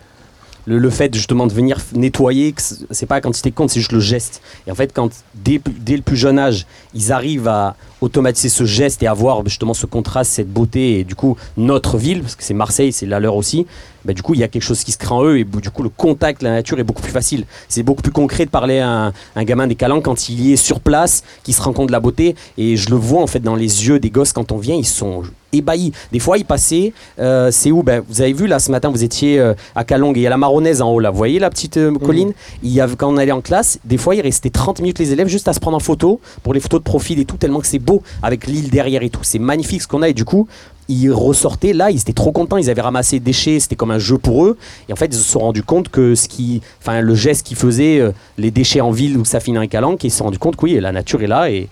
[0.65, 2.53] Le, le fait justement de venir nettoyer,
[2.91, 4.41] c'est pas la quantité qui compte, c'est juste le geste.
[4.67, 8.65] Et en fait, quand dès, dès le plus jeune âge, ils arrivent à automatiser ce
[8.65, 12.43] geste et avoir justement ce contraste, cette beauté, et du coup, notre ville, parce que
[12.43, 13.65] c'est Marseille, c'est la leur aussi,
[14.05, 15.69] bah, du coup, il y a quelque chose qui se crée en eux, et du
[15.69, 17.45] coup, le contact, la nature est beaucoup plus facile.
[17.67, 20.53] C'est beaucoup plus concret de parler à un, un gamin des Calanques quand il y
[20.53, 23.27] est sur place, qui se rend compte de la beauté, et je le vois en
[23.27, 25.91] fait dans les yeux des gosses quand on vient, ils sont ébahis.
[26.11, 27.83] Des fois, ils passaient, euh, c'est où?
[27.83, 30.27] Ben, Vous avez vu là ce matin, vous étiez euh, à Calongue et il y
[30.27, 31.09] a la Maronnaise en haut là.
[31.09, 32.33] Vous voyez la petite euh, colline?
[32.63, 35.11] Il y a, Quand on allait en classe, des fois, il restait 30 minutes les
[35.13, 37.59] élèves juste à se prendre en photo pour les photos de profil et tout, tellement
[37.59, 37.79] que c'est
[38.21, 39.21] avec l'île derrière et tout.
[39.23, 40.47] C'est magnifique ce qu'on a et du coup.
[40.89, 43.99] Ils ressortaient là, ils étaient trop contents, ils avaient ramassé des déchets, c'était comme un
[43.99, 44.57] jeu pour eux.
[44.87, 47.57] Et en fait, ils se sont rendus compte que ce qui, enfin, le geste qu'ils
[47.57, 50.39] faisaient, euh, les déchets en ville où ça finit en calanque, ils se sont rendus
[50.39, 51.67] compte que oui, la nature est là et,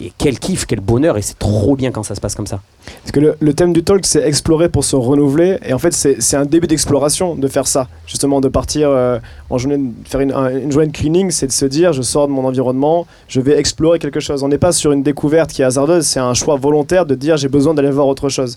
[0.00, 2.60] et quel kiff, quel bonheur, et c'est trop bien quand ça se passe comme ça.
[3.02, 5.58] Parce que le, thème du talk, c'est explorer pour se renouveler.
[5.66, 7.88] Et en fait, c'est un début d'exploration de faire ça.
[8.06, 9.18] Justement, de partir euh,
[9.50, 12.02] en journée, de faire une, un- une journée de cleaning, c'est de se dire je
[12.02, 14.42] sors de mon environnement, je vais explorer quelque chose.
[14.42, 17.36] On n'est pas sur une découverte qui est hasardeuse, c'est un choix volontaire de dire
[17.36, 18.56] j'ai besoin d'aller voir autre chose.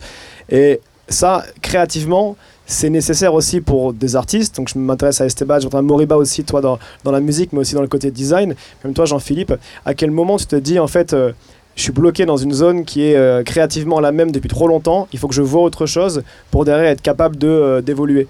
[0.50, 4.56] Et ça, créativement, c'est nécessaire aussi pour des artistes.
[4.58, 7.76] Donc je m'intéresse à Esteban, j'entends Moriba aussi, toi, dans, dans la musique, mais aussi
[7.76, 8.56] dans le côté design.
[8.82, 9.54] Comme toi, Jean-Philippe,
[9.86, 11.14] à quel moment tu te dis en fait.
[11.14, 11.32] euh,
[11.74, 15.08] je suis bloqué dans une zone qui est euh, créativement la même depuis trop longtemps.
[15.14, 16.22] Il faut que je vois autre chose
[16.52, 18.28] pour derrière être capable euh, d'évoluer?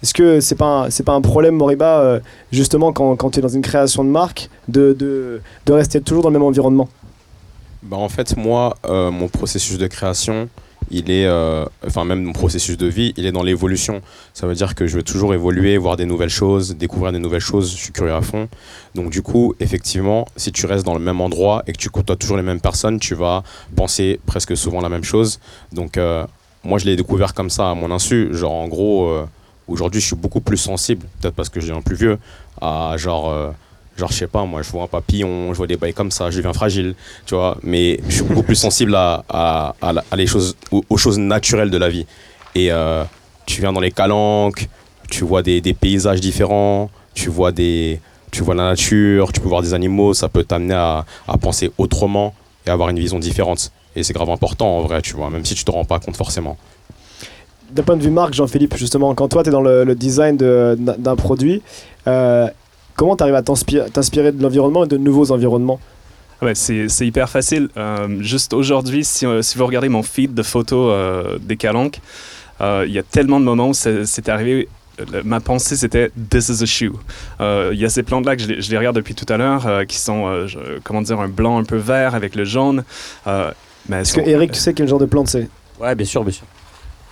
[0.00, 2.20] Est-ce que c'est pas pas un problème Moriba
[2.52, 6.22] justement quand, quand tu es dans une création de marque de, de, de rester toujours
[6.22, 6.88] dans le même environnement?
[7.82, 10.48] Bah, en fait, moi, mon processus de création,
[10.90, 14.02] il est, euh, enfin même mon processus de vie, il est dans l'évolution.
[14.32, 17.40] Ça veut dire que je veux toujours évoluer, voir des nouvelles choses, découvrir des nouvelles
[17.40, 17.72] choses.
[17.72, 18.48] Je suis curieux à fond.
[18.94, 22.16] Donc du coup, effectivement, si tu restes dans le même endroit et que tu côtoies
[22.16, 23.42] toujours les mêmes personnes, tu vas
[23.76, 25.40] penser presque souvent la même chose.
[25.72, 26.26] Donc euh,
[26.64, 28.28] moi, je l'ai découvert comme ça à mon insu.
[28.32, 29.26] Genre en gros, euh,
[29.68, 32.18] aujourd'hui, je suis beaucoup plus sensible, peut-être parce que je deviens plus vieux,
[32.60, 33.54] à genre
[33.96, 36.30] Genre, je sais pas, moi, je vois un papillon, je vois des bails comme ça,
[36.30, 36.94] je deviens fragile,
[37.26, 37.56] tu vois.
[37.62, 41.78] Mais je suis beaucoup plus sensible à, à, à, les choses, aux, choses naturelles de
[41.78, 42.06] la vie.
[42.56, 43.04] Et euh,
[43.46, 44.68] tu viens dans les calanques,
[45.08, 48.00] tu vois des, des paysages différents, tu vois, des,
[48.32, 51.70] tu vois la nature, tu peux voir des animaux, ça peut t'amener à, à penser
[51.78, 52.34] autrement
[52.66, 53.70] et avoir une vision différente.
[53.94, 56.16] Et c'est grave important en vrai, tu vois, même si tu te rends pas compte
[56.16, 56.56] forcément.
[57.70, 60.36] d'un point de vue marque, Jean-Philippe, justement, quand toi tu es dans le, le design
[60.36, 61.62] de- d'un d'un produit,
[62.08, 62.48] euh,
[62.96, 65.80] comment tu arrives à t'inspir- t'inspirer de l'environnement et de nouveaux environnements?
[66.42, 67.68] Ouais, c'est c'est hyper facile.
[67.76, 72.00] Euh, juste aujourd'hui, si, euh, si vous regardez mon feed de photos euh, des calanques,
[72.60, 74.68] euh, il y a tellement de moments où c'est c'est arrivé.
[75.24, 76.92] Ma pensée, c'était This is a shoe.
[77.40, 79.36] Euh, Il y a ces plantes-là que je les, je les regarde depuis tout à
[79.36, 82.44] l'heure, euh, qui sont, euh, je- comment dire, un blanc un peu vert avec le
[82.44, 82.84] jaune.
[83.26, 83.50] Euh,
[83.92, 85.48] Est-ce que Eric, tu sais quel genre de plante c'est?
[85.80, 86.44] Ouais, bien sûr, bien sûr.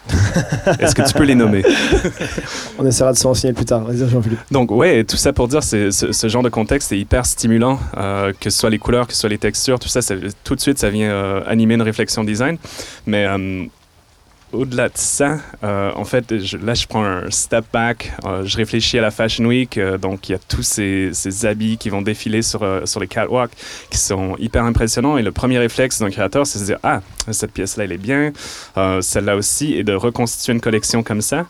[0.80, 1.62] Est-ce que tu peux les nommer
[2.78, 3.84] On essaiera de se renseigner plus tard.
[3.84, 4.40] Vas-y, Jean-Philippe.
[4.50, 7.78] Donc, ouais, tout ça pour dire, c'est ce, ce genre de contexte est hyper stimulant,
[7.96, 10.54] euh, que ce soit les couleurs, que ce soit les textures, tout ça, ça- tout
[10.56, 12.56] de suite, ça vient euh, animer une réflexion design.
[13.06, 13.64] Mais euh,
[14.52, 18.56] au-delà de ça, euh, en fait, je- là, je prends un step back, euh, je
[18.56, 21.88] réfléchis à la Fashion Week, euh, donc il y a tous ces, ces habits qui
[21.90, 23.52] vont défiler sur, sur les catwalks,
[23.90, 25.16] qui sont hyper impressionnants.
[25.18, 28.32] Et le premier réflexe d'un créateur, c'est de dire, ah, cette pièce-là, elle est bien,
[29.00, 31.46] celle-là aussi, et de reconstituer une collection comme ça.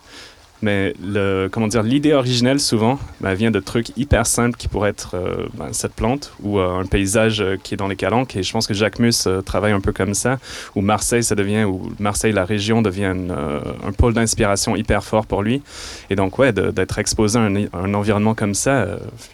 [0.62, 4.90] Mais le, comment dire, l'idée originelle, souvent, ben, vient de trucs hyper simples qui pourraient
[4.90, 8.36] être euh, ben, cette plante ou euh, un paysage euh, qui est dans les calanques.
[8.36, 10.38] Et je pense que Jacques Mus euh, travaille un peu comme ça,
[10.76, 15.02] où Marseille, ça devient, ou Marseille, la région, devient une, euh, un pôle d'inspiration hyper
[15.02, 15.62] fort pour lui.
[16.10, 18.86] Et donc, ouais, d'être exposé à un, un environnement comme ça,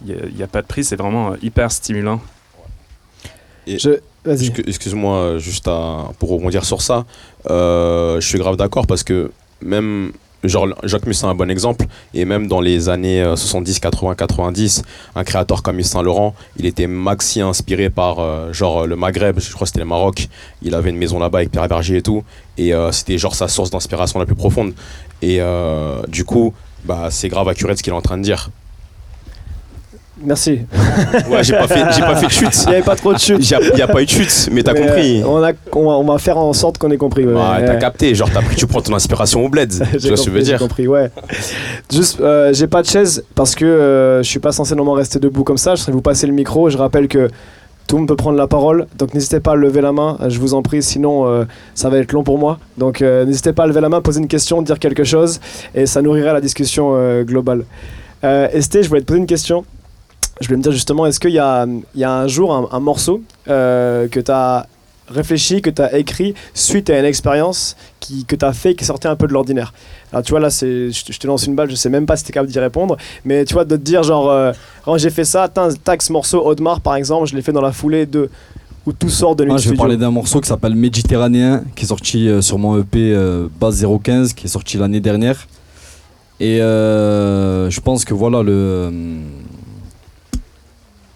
[0.07, 2.21] il n'y a, pas de prix, c'est vraiment euh, hyper stimulant.
[3.67, 4.01] Je...
[4.27, 7.07] Excuse-moi, juste à- pour rebondir sur ça,
[7.51, 9.31] euh, je suis grave d'accord parce que
[9.63, 10.13] même,
[10.45, 14.15] genre, Jacques Mus c'est un bon exemple, et même dans les années euh, 70, 80,
[14.15, 14.83] 90,
[15.15, 19.41] un créateur comme Yves Saint Laurent, il était maxi inspiré par euh, genre le Maghreb,
[19.41, 20.29] je crois que c'était le Maroc,
[20.63, 22.23] il avait une maison là-bas avec Pierre Berger et tout,
[22.59, 24.75] et euh, c'était genre sa source d'inspiration la plus profonde.
[25.23, 26.53] Et euh, du coup,
[26.85, 28.51] bah, c'est grave accuré de ce qu'il est en train de dire.
[30.25, 30.61] Merci.
[31.31, 32.63] Ouais, j'ai pas fait, j'ai pas fait de chute.
[32.65, 33.51] Il n'y avait pas trop de chute.
[33.51, 35.23] Il n'y a, pas eu de chute, mais t'as Mais, compris.
[35.23, 37.25] euh, on, a, on, va, on va faire en sorte qu'on ait compris.
[37.25, 37.33] ouais.
[37.35, 39.71] Ouais, t'as capté, genre t'as pris, tu prends ton inspiration au bled.
[39.73, 41.11] tu vois J'ai ce que je compris, veux j'ai dire compris, ouais.
[41.93, 45.19] Juste, euh, j'ai pas de chaise parce que euh, je suis pas censé normalement rester
[45.19, 45.75] debout comme ça.
[45.75, 46.69] Je serais vous passer le micro.
[46.71, 47.29] Je rappelle que
[47.87, 50.19] tout le monde peut prendre la parole, donc n'hésitez pas à lever la main.
[50.29, 52.59] Je vous en prie, sinon euh, ça va être long pour moi.
[52.77, 55.41] Donc euh, n'hésitez pas à lever la main, poser une question, dire quelque chose,
[55.75, 57.65] et ça nourrirait la discussion euh, globale.
[58.23, 59.65] Esté, je voulais te poser une question.
[60.41, 62.69] Je voulais me dire justement, est-ce qu'il y a, il y a un jour un,
[62.71, 64.67] un morceau euh, que tu as
[65.09, 68.85] réfléchi, que tu as écrit suite à une expérience qui, que tu as fait qui
[68.85, 69.73] sortait un peu de l'ordinaire?
[70.13, 72.17] Alors tu vois, là, je, te- je te lance une balle, je sais même pas
[72.17, 74.53] si tu es capable d'y répondre, mais tu vois, de te dire genre, euh,
[74.85, 77.73] quand j'ai fait ça, tac, ce morceau Audemars par exemple, je l'ai fait dans la
[77.73, 78.29] foulée de.
[78.87, 81.89] où tout sort de Ah, je vais parler d'un morceau qui s'appelle Méditerranéen, qui est
[81.89, 85.47] sorti euh, sur mon EP euh, Base 015, qui est sorti l'année dernière.
[86.41, 88.91] Et euh, je pense que voilà, le,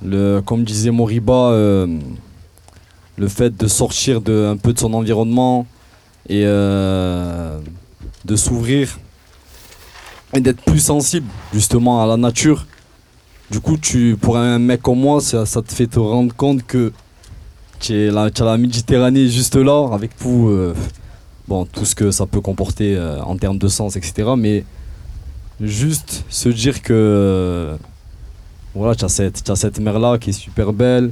[0.05, 1.87] le comme disait Moriba, euh,
[3.17, 5.67] le fait de sortir de, un peu de son environnement
[6.29, 7.59] et euh,
[8.25, 8.99] de s'ouvrir
[10.35, 12.67] et d'être plus sensible justement à la nature.
[13.51, 16.93] Du coup, tu, pour un mec comme moi, ça, te fait te rendre compte que
[17.81, 20.75] tu as la, Méditerranée juste là, avec tout, euh,
[21.49, 24.31] bon, tout ce que ça peut comporter en termes de sens, etc.
[24.39, 24.65] Mais
[25.61, 27.77] juste se dire que
[28.75, 31.11] voilà, tu as cette, tu as cette mer-là qui est super belle.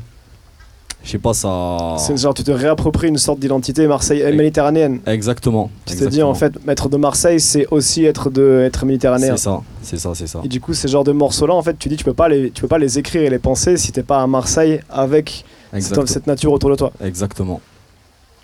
[1.03, 1.96] Je sais pas, ça.
[1.99, 5.01] C'est genre, tu te réappropries une sorte d'identité Marseille, méditerranéenne.
[5.07, 5.70] Exactement.
[5.87, 9.37] Tu te dis en fait, être de Marseille, c'est aussi être, de, être méditerranéen.
[9.37, 10.42] C'est ça, c'est ça, c'est ça.
[10.44, 12.51] Et du coup, ces genres de morceaux-là, en fait, tu dis, tu peux pas les,
[12.51, 15.44] tu peux pas les écrire et les penser si t'es pas à Marseille avec
[15.79, 16.92] cette, nature autour de toi.
[17.03, 17.62] Exactement.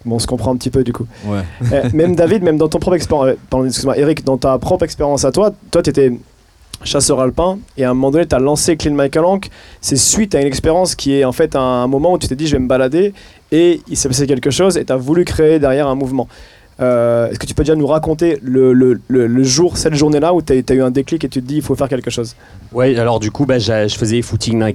[0.07, 1.07] Bon, on se comprend un petit peu du coup.
[1.27, 1.43] Ouais.
[1.73, 5.25] Eh, même David, même dans ton propre expérience, pardon, excuse-moi, Eric, dans ta propre expérience
[5.25, 6.13] à toi, toi, t'étais
[6.85, 9.51] chasseur alpin et à un moment donné, t'as lancé Clean My Calanque.
[9.81, 12.47] C'est suite à une expérience qui est en fait un, moment où tu t'es dit,
[12.47, 13.13] je vais me balader
[13.53, 16.29] et il s'est passé quelque chose et t'as voulu créer derrière un mouvement.
[16.79, 20.43] Euh, Est-ce que tu peux déjà nous raconter le, le, le, jour, cette journée-là où
[20.43, 22.37] tu as, eu un déclic et tu te dis il faut faire quelque chose?
[22.73, 24.75] Ouais, alors du coup, bah, je faisais footing dans les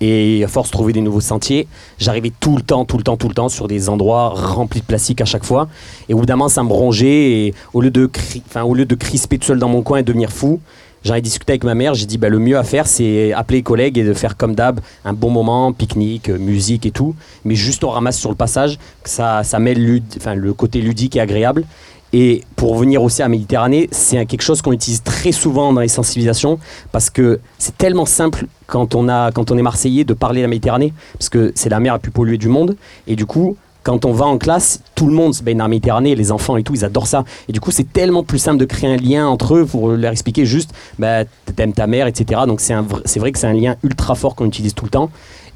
[0.00, 1.66] et à force de trouver des nouveaux sentiers,
[1.98, 4.86] j'arrivais tout le temps, tout le temps, tout le temps sur des endroits remplis de
[4.86, 5.68] plastique à chaque fois.
[6.10, 8.10] Et moment, ça me rongeait et au lieu de,
[8.46, 10.60] enfin, au lieu de crisper tout seul dans mon coin et devenir fou,
[11.08, 11.94] j'en ai discuté avec ma mère.
[11.94, 14.54] J'ai dit bah, le mieux à faire, c'est appeler les collègues et de faire comme
[14.54, 17.14] d'hab, un bon moment, pique-nique, euh, musique et tout.
[17.44, 20.02] Mais juste on ramasse sur le passage, que ça, ça mêle
[20.36, 21.64] le côté ludique et agréable.
[22.12, 25.88] Et pour venir aussi à Méditerranée, c'est quelque chose qu'on utilise très souvent dans les
[25.88, 26.58] sensibilisations
[26.90, 30.44] parce que c'est tellement simple quand on, a, quand on est Marseillais de parler de
[30.44, 32.76] la Méditerranée parce que c'est la mer la plus polluée du monde.
[33.06, 33.56] Et du coup,
[33.88, 36.58] quand on va en classe, tout le monde se baigne dans la Méditerranée, les enfants
[36.58, 37.24] et tout, ils adorent ça.
[37.48, 40.12] Et du coup, c'est tellement plus simple de créer un lien entre eux pour leur
[40.12, 41.24] expliquer juste, bah,
[41.56, 42.42] t'aimes ta mère, etc.
[42.46, 44.84] Donc c'est un vr- c'est vrai que c'est un lien ultra fort qu'on utilise tout
[44.84, 45.08] le temps.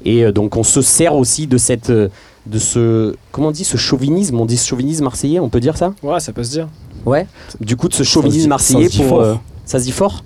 [0.03, 2.09] Et euh, donc on se sert aussi de cette, euh,
[2.47, 4.39] de ce, comment on dit, ce chauvinisme?
[4.39, 5.93] On dit ce chauvinisme marseillais, on peut dire ça?
[6.01, 6.67] Ouais, ça peut se dire.
[7.05, 7.27] Ouais.
[7.61, 9.17] Du coup, de ce chauvinisme marseillais ça se dit pour.
[9.17, 9.21] fort.
[9.21, 10.23] euh, ça se dit fort?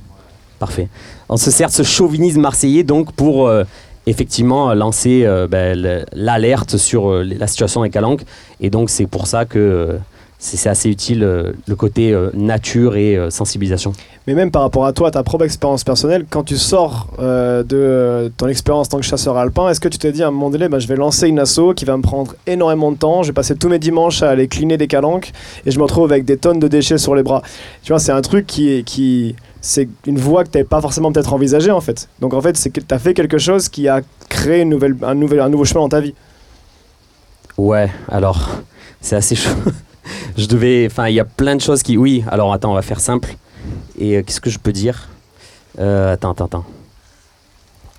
[0.60, 0.88] Parfait.
[1.28, 3.65] On se sert de ce chauvinisme marseillais donc pour euh,
[4.08, 8.24] effectivement lancer euh, ben, le- l'alerte sur euh, la situation avec Calanque.
[8.62, 9.98] Et donc, c'est pour ça que euh,
[10.39, 13.91] c'est assez utile euh, le côté euh, nature et euh, sensibilisation.
[14.28, 17.76] Mais même par rapport à toi, ta propre expérience personnelle, quand tu sors euh, de
[17.78, 20.32] euh, ton expérience en tant que chasseur alpin, est-ce que tu t'es dit à un
[20.32, 23.24] moment donné, bah, je vais lancer une asso qui va me prendre énormément de temps,
[23.24, 25.32] je vais passer tous mes dimanches à aller cliner des calanques
[25.65, 27.41] et je me retrouve avec des tonnes de déchets sur les bras
[27.84, 28.84] Tu vois, c'est un truc qui.
[28.84, 32.10] Qui, c'est une voie que tu n'avais pas forcément peut-être envisagée en fait.
[32.20, 34.96] Donc en fait, c'est que tu as fait quelque chose qui a créé une nouvelle,
[35.04, 36.13] un, nouvel, un nouveau chemin dans ta vie.
[37.58, 38.50] Ouais, alors,
[39.02, 39.50] c'est assez chaud.
[40.38, 40.86] je devais.
[40.89, 41.98] Enfin, il y a plein de choses qui.
[41.98, 43.36] Oui, alors attends, on va faire simple.
[43.98, 45.10] Et euh, qu'est-ce que je peux dire?
[45.80, 46.65] Euh, Attends, attends, attends.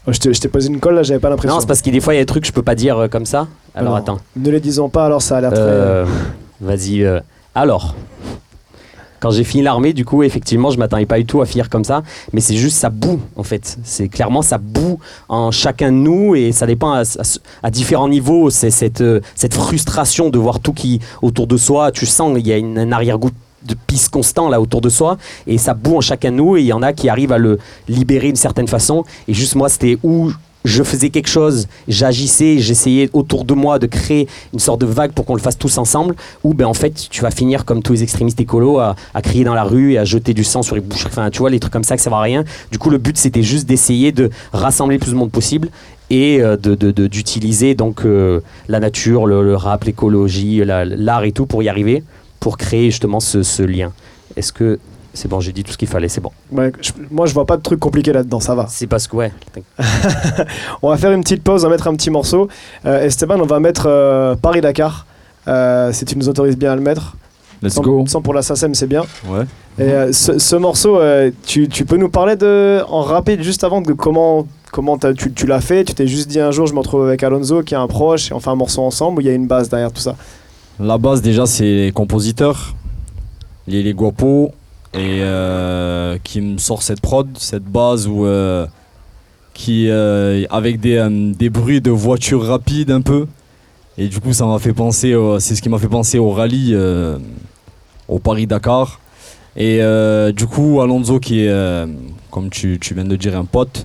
[0.07, 1.55] Oh, Je t'ai posé une colle là, j'avais pas l'impression.
[1.55, 2.75] Non, c'est parce que des fois, il y a des trucs que je peux pas
[2.75, 3.49] dire euh, comme ça.
[3.75, 3.99] Alors Non.
[3.99, 4.19] attends.
[4.37, 5.61] Ne les disons pas, alors ça a l'air très.
[5.61, 6.07] Euh,
[6.61, 7.05] Vas-y.
[7.55, 7.95] alors,
[9.21, 11.85] quand j'ai fini l'armée, du coup, effectivement, je m'attendais pas du tout à finir comme
[11.85, 12.03] ça.
[12.33, 13.79] Mais c'est juste, ça boue, en fait.
[13.83, 16.93] C'est clairement, ça boue en chacun de nous et ça dépend
[17.63, 18.51] à, différents niveaux.
[18.51, 21.93] C'est cette, euh, cette frustration de voir tout qui autour de soi.
[21.93, 23.31] Tu sens qu'il y a une, un arrière-goût
[23.65, 26.61] de pisse constant là autour de soi et ça boue en chacun de nous et
[26.61, 29.69] il y en a qui arrivent à le libérer d'une certaine façon et juste moi
[29.69, 30.31] c'était où
[30.65, 35.13] je faisais quelque chose, j'agissais, j'essayais autour de moi de créer une sorte de vague
[35.13, 37.93] pour qu'on le fasse tous ensemble, ou ben en fait tu vas finir comme tous
[37.93, 40.81] les extrémistes écolos à, crier dans la rue et à jeter du sang sur les
[40.81, 42.45] bouches, enfin tu vois les trucs comme ça que ça va rien.
[42.71, 45.69] Du coup le but c'était juste d'essayer de rassembler le plus de monde possible
[46.11, 51.63] et euh, d'utiliser donc euh, la nature, le, rap, l'écologie, la- l'art et tout pour
[51.63, 52.03] y arriver,
[52.41, 53.93] pour créer justement ce, ce lien.
[54.37, 54.79] Est-ce que
[55.19, 56.31] c'est bon, j'ai dit tout ce qu'il fallait, c'est bon.
[56.53, 58.67] Ouais, je- moi, je vois pas de truc compliqué là-dedans, ça va.
[58.69, 59.33] C'est parce que ouais,
[60.83, 62.49] On va faire une petite pause, on va mettre un petit morceau.
[62.87, 65.07] Euh, Esteban, on va mettre euh, Paris-Dakar,
[65.49, 67.17] euh, si tu nous autorises bien à le mettre.
[67.63, 68.05] Let's sans, go.
[68.07, 69.03] sans pour la SACEM, c'est bien.
[69.27, 69.45] Ouais.
[69.79, 73.65] Et euh, ce, ce morceau, euh, tu, tu peux nous parler de, en rapide juste
[73.65, 75.85] avant de comment, comment tu, tu l'as fait?
[75.85, 78.31] Tu t'es juste dit un jour, je me retrouve avec Alonso, qui est un proche,
[78.31, 80.15] et on fait un morceau ensemble, ou il y a une base derrière tout ça?
[80.81, 82.75] La base déjà c'est les compositeurs,
[83.67, 84.53] les, les guapos
[84.95, 88.67] et euh, qui me sort cette prod, cette base où euh,
[89.55, 93.27] qui euh, avec des, des bruits de voitures rapides un peu.
[93.99, 96.77] Et du coup ça m'a fait penser c'est ce qui m'a fait penser au rallye
[98.07, 99.01] au Paris Dakar
[99.57, 99.81] et
[100.33, 101.87] du coup Alonso qui est
[102.31, 103.85] comme tu, tu viens de dire un pote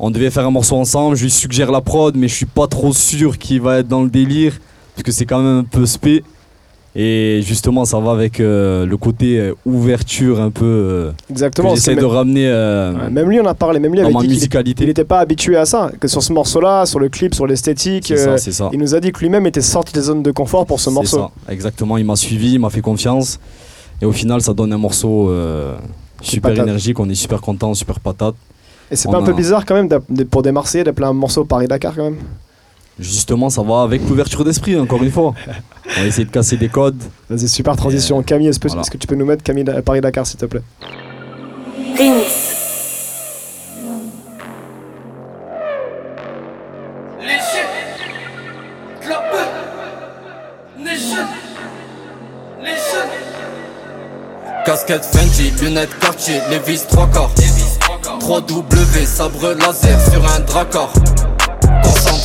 [0.00, 1.14] on devait faire un morceau ensemble.
[1.14, 4.02] Je lui suggère la prod mais je suis pas trop sûr qu'il va être dans
[4.02, 4.58] le délire
[4.94, 6.24] parce que c'est quand même un peu spé.
[6.96, 11.72] Et justement, ça va avec euh, le côté euh, ouverture un peu euh, Exactement.
[11.76, 14.18] j'essaie de même, ramener euh, ouais, même lui, on a parlé, même lui avait dit
[14.18, 14.86] qu'il il musicalité.
[14.86, 18.16] n'était pas habitué à ça, que sur ce morceau-là, sur le clip, sur l'esthétique, C'est
[18.16, 18.70] ça, c'est ça.
[18.72, 20.94] il nous a dit que lui-même était sorti des zones de confort pour ce C'est
[20.94, 21.18] morceau.
[21.18, 21.96] ça, exactement.
[21.96, 23.38] Il m'a suivi, il m'a fait confiance.
[24.02, 25.30] Et au final, ça donne un morceau
[26.22, 26.66] super patate.
[26.66, 26.98] énergique.
[26.98, 28.34] On est super content, super patate.
[28.90, 29.88] Et c'est pas un peu bizarre quand même
[30.28, 32.16] pour des Marseillais d'appeler un morceau Paris-Dakar quand même?
[32.98, 35.32] Justement, ça va avec l'ouverture d'esprit, encore une fois.
[35.96, 37.02] On va essayer de casser des codes.
[37.30, 38.22] Vas-y, super transition.
[38.22, 38.82] Camille, est-ce que, voilà.
[38.82, 40.62] est-ce que tu peux nous mettre Camille Da- Paris-Dakar s'il te plaît?
[54.64, 57.30] Casquette Fenty, lunettes Cartier, Levi's 3 quarts
[58.20, 60.92] 3W, sabre laser sur un dracard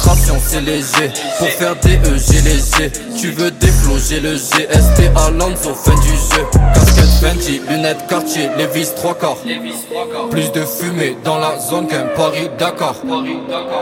[0.05, 5.73] Concentration c'est léger, pour faire des E j'ai léger Tu veux des le GST Alonso,
[5.73, 6.45] fin du jeu.
[6.73, 9.37] Casquette Fenty, lunettes Cartier, Levi's 3 quarts.
[10.29, 12.95] Plus de fumée dans la zone qu'un Paris-Dakar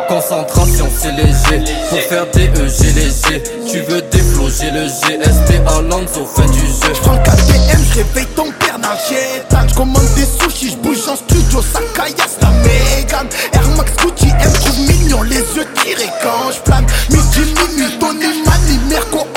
[0.07, 4.85] Concentration c'est léger, pour faire des E j'ai léger Tu veux des flots, j'ai le
[4.85, 6.93] GST Alonso, fin du jeu.
[7.01, 11.15] Prends le KTM, je réveille ton père Nargetan Je commande des sushis, je bouge en
[11.15, 13.27] studio, ça caillasse la Mégane.
[13.53, 18.43] Air Max Gucci, me trouve mignon, les yeux tirés quand je plane Midi, minuit, Tony
[18.45, 19.27] Mani, Merco,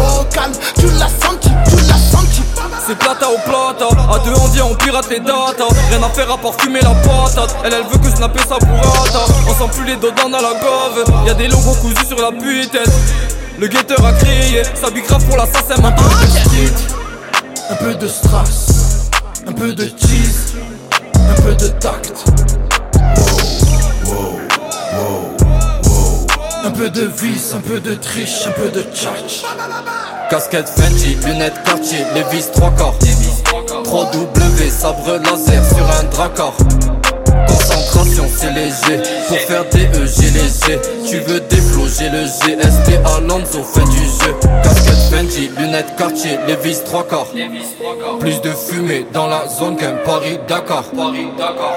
[0.00, 2.42] au calme Tu l'as senti, tu l'as senti.
[2.86, 6.30] C'est plata au plata, à deux on vient on pirate les datas Rien à faire
[6.30, 7.56] à part fumer la patate.
[7.64, 11.04] Elle elle veut que snapper sa burrata On sent plus les dos dans la gove.
[11.26, 12.78] Y'a des logos cousus sur la pute
[13.58, 16.94] Le guetteur a crié, ça grave pour la SACEM un peu de street
[17.70, 19.10] Un peu de strass,
[19.46, 20.54] un peu de cheese,
[21.14, 22.24] un peu de tact
[26.62, 29.44] Un peu de vice, un peu de triche, un peu de tchatch.
[30.28, 32.94] Casquette Fenty, lunettes Cartier, Levi's 3 quarts.
[33.84, 36.54] 3W, sabre laser sur un dracard
[37.46, 39.02] Concentration c'est léger.
[39.28, 43.98] Pour faire des EG léger Tu veux des flots j'ai le GST Alonso fait du
[43.98, 47.26] jeu Casquette Fendi, lunettes Cartier, Levis 3 quarts
[48.20, 50.84] Plus de fumée dans la zone qu'un Paris Dakar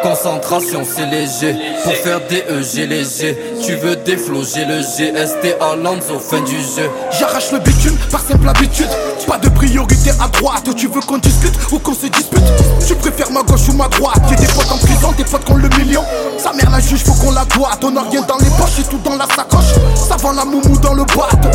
[0.03, 5.57] Concentration c'est léger Pour faire des EG léger Tu veux des flots j'ai le GST
[5.59, 8.87] Alonso fait du jeu J'arrache le bitume par simple habitude.
[9.27, 10.69] Pas de priorité à droite.
[10.75, 12.43] Tu veux qu'on discute ou qu'on se dispute?
[12.85, 14.21] Tu préfères ma gauche ou ma droite?
[14.29, 16.03] J'ai des potes en prison, des potes qui ont le million.
[16.37, 17.79] Sa mère la juge, faut qu'on la doite.
[17.83, 19.73] On a rien dans les poches et tout dans la sacoche.
[20.07, 21.49] Ça vend la moumou dans le bateau.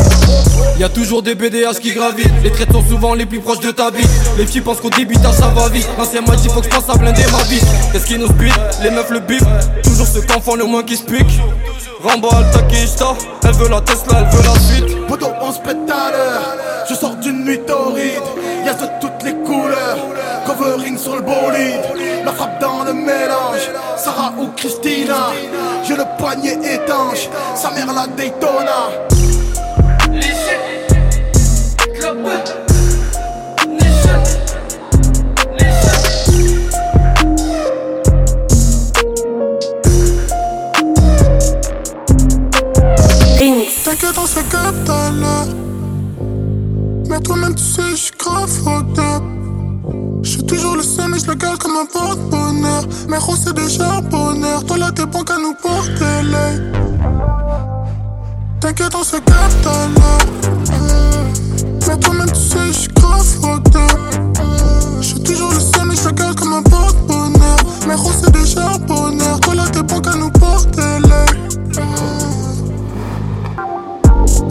[0.77, 3.71] Y a toujours des BDH qui gravitent Les traites sont souvent les plus proches de
[3.71, 4.05] ta vie
[4.37, 6.89] Les filles pensent qu'au débutage ça va vite L'ancien m'a dit faut que je pense
[6.89, 7.59] à blinder ma vie
[7.91, 9.43] Qu'est-ce qui nous speed Les meufs le bip
[9.83, 11.39] Toujours en font le moins qui se piquent
[12.01, 15.77] Rambo Alta Kishta Elle veut la Tesla, elle veut la suite Podo, on se pète
[15.89, 16.57] à l'heure.
[16.87, 18.21] Je sors d'une nuit torride.
[18.65, 19.97] Y'a de toutes les couleurs.
[20.45, 22.23] Covering sur le bolide.
[22.25, 23.69] La frappe dans le mélange.
[23.97, 25.31] Sarah ou Christina.
[25.83, 27.29] J'ai le poignet étanche.
[27.55, 28.89] Sa mère la Daytona.
[43.83, 45.47] T'inquiète, on se capte à l'heure.
[47.09, 49.48] Mais toi-même, tu sais, j'suis grave fucked.
[50.21, 52.83] J'suis toujours le seul, mais j'le garde comme un porte-bonheur.
[53.07, 54.65] Mais gros, c'est un bonheur.
[54.65, 56.61] Toi, là, t'es bon qu'à nous porter l'œil.
[58.59, 60.27] T'inquiète, on se capte à l'heure.
[61.87, 63.91] Mais toi-même, tu sais, j'suis grave fucked up.
[65.01, 67.57] J'suis toujours le seul, mais j'le garde comme un porte-bonheur.
[67.87, 69.39] Mais gros, c'est un bonheur.
[69.39, 71.49] Toi, là, t'es bon qu'à nous porter l'œil.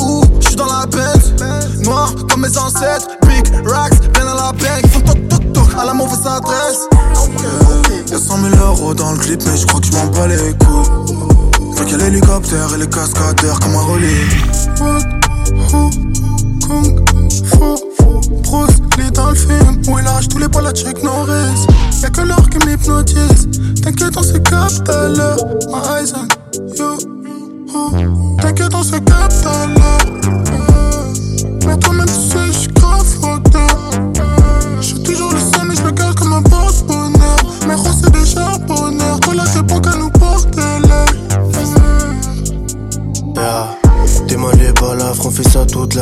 [0.01, 4.98] Ouh, j'suis dans la bête, noir comme mes ancêtres, big racks, bien à la bank,
[5.79, 6.89] à la mauvaise adresse.
[8.11, 11.75] Y'a 100 000 euros dans le clip, mais j'crois que j'm'en bats les couilles.
[11.77, 14.27] Fait qu'il y a l'hélicoptère et les cascadeurs comme un relais.
[16.67, 17.01] Kung,
[17.45, 17.89] fu,
[18.43, 21.67] Bruce Lee dans le film Où il arrache tous les poils à Chuck Norris
[22.03, 23.49] Y'a que l'or qui m'hypnotise
[23.83, 25.39] T'inquiète on se capte à l'heure
[25.69, 26.29] My eyes on
[27.99, 28.37] you.
[28.41, 30.05] T'inquiète on se capte à l'heure
[31.67, 32.48] Mais toi-même tu sais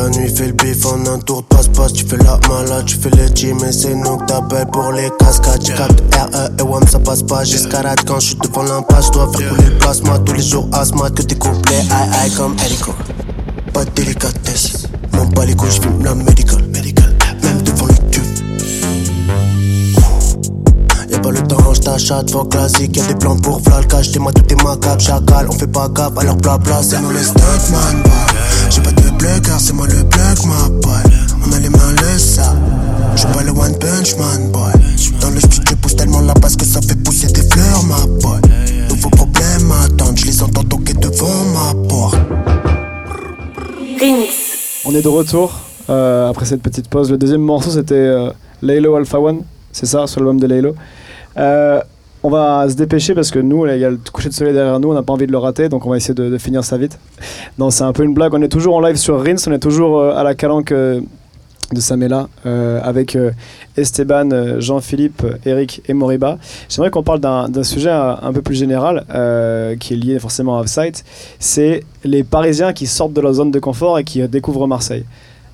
[0.06, 2.96] la nuit, fais le bif en un tour de passe-passe, tu fais la malade, tu
[2.96, 6.62] fais le gym et c'est nous que t'appelles pour les cascades, tu captes RE et
[6.62, 10.18] WAM ça passe pas, j'escarade quand je suis devant l'impasse, dois faire couler le plasma.
[10.20, 12.94] Tous les jours, asthma que tes couplets, aïe aïe comme hélico,
[13.72, 16.62] pas de délicatesse, mon bas les couilles, j'fume la médical,
[17.42, 18.22] même devant le cul.
[21.10, 24.44] Y'a pas le temps, j't'achète, fuck classique, y'a des plans pour cash, t'es moi tout
[24.52, 28.02] est macabre, chacal, on fait pas gaffe, alors blabla, c'est nous les stuntman.
[28.70, 28.92] J'ai pas
[29.26, 31.02] bleu car c'est moi le plug, ma boy.
[31.46, 32.56] On a les mains le sale,
[33.14, 34.72] j'suis pas le one punch man, boy.
[35.20, 38.40] Dans le studio, pousse tellement la basse que ça fait pousser des fleurs, ma boy.
[38.88, 42.18] Nouveaux problèmes attendent, j'les entends toquer devant ma porte.
[44.84, 45.52] On est de retour
[45.90, 47.10] euh, après cette petite pause.
[47.10, 48.30] Le deuxième morceau c'était euh,
[48.62, 50.74] Laylo Alpha One, c'est ça, sur l'album de Laylo.
[51.36, 51.80] Euh,
[52.26, 54.80] on va se dépêcher parce que nous, il y a le coucher de soleil derrière
[54.80, 56.76] nous, on n'a pas envie de le rater, donc on va essayer de, finir ça
[56.76, 56.98] vite.
[57.56, 59.60] Non, c'est un peu une blague, on est toujours en live sur Rins, on est
[59.60, 61.00] toujours euh, à la calanque euh,
[61.72, 63.16] de Samela euh, avec
[63.76, 66.38] Esteban, Jean-Philippe, Eric et Moriba.
[66.68, 69.04] J'aimerais qu'on parle d'un sujet un, peu plus général
[69.78, 71.04] qui est lié forcément à Offsite,
[71.38, 75.04] c'est les Parisiens qui sortent de leur zone de confort et qui découvrent Marseille.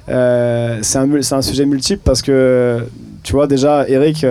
[0.07, 2.87] C'est un, un sujet multiple parce que,
[3.23, 4.27] tu vois, déjà, Eric,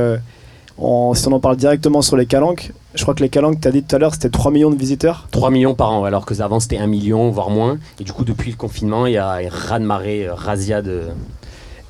[0.81, 3.67] on- si on en parle directement sur les calanques, je crois que les calanques, tu
[3.67, 5.27] as dit tout à l'heure, c'était 3 millions de visiteurs.
[5.31, 7.77] 3 millions par an, alors que avant c'était 1 million, voire moins.
[7.99, 11.03] Et du coup, depuis le confinement, il y a un raz-de-marée, euh, razzia de.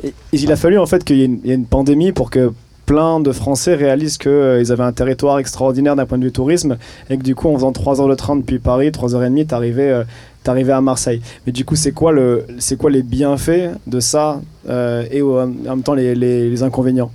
[0.03, 1.65] Et, et il a fallu en fait qu'il y, ait une- il y ait une
[1.65, 2.51] pandémie pour que
[2.85, 6.77] plein de Français réalisent qu'ils avaient un territoire extraordinaire d'un point de vue tourisme
[7.09, 10.03] et que du coup en faisant 3 heures de train depuis Paris, 3h30, t'arrivais euh,
[10.43, 11.21] t'arrivais à Marseille.
[11.45, 12.45] Mais du coup c'est quoi, le,
[12.79, 17.11] quoi les bienfaits de ça euh, et en même temps les, les- les inconvénients?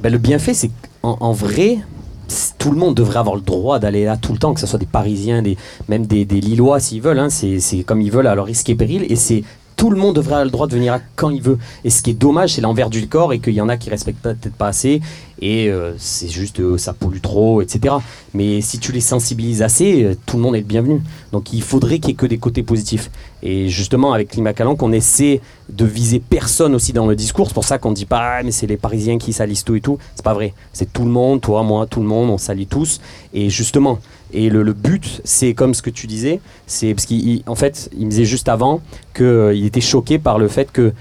[0.00, 0.70] Ben, le bienfait, c'est
[1.20, 1.78] en vrai,
[2.58, 4.78] tout le monde devrait avoir le droit d'aller là tout le temps, que ce soit
[4.78, 5.56] des Parisiens, des,
[5.88, 7.18] même des, Lillois s'ils veulent.
[7.18, 7.30] hein.
[7.30, 9.06] c'est comme ils veulent à leur risque et péril.
[9.08, 9.42] Et c'est
[9.76, 11.58] Tout le monde devrait avoir le droit de venir quand il veut.
[11.84, 13.90] Et ce qui est dommage, c'est l'envers du corps et qu'il y en a qui
[13.90, 15.00] respectent peut-être pas assez.
[15.40, 17.96] Et euh, c'est juste, euh, ça pollue trop, etc.
[18.32, 21.02] Mais si tu les sensibilises assez, euh, tout le monde est le bienvenu.
[21.32, 23.10] Donc il faudrait qu'il y ait que des côtés positifs.
[23.42, 27.48] Et justement, avec Climat on essaie de viser personne aussi dans le discours.
[27.48, 29.74] C'est pour ça qu'on ne dit pas, ah, mais c'est les Parisiens qui salissent tout
[29.74, 29.98] et tout.
[30.14, 30.54] C'est pas vrai.
[30.72, 33.00] C'est tout le monde, toi, moi, tout le monde, on salit tous.
[33.34, 33.98] Et justement,
[34.32, 38.10] et le, but, c'est comme ce que tu disais, c'est parce qu'en fait, il me
[38.10, 38.80] disait juste avant
[39.14, 40.92] qu'il était choqué par le fait que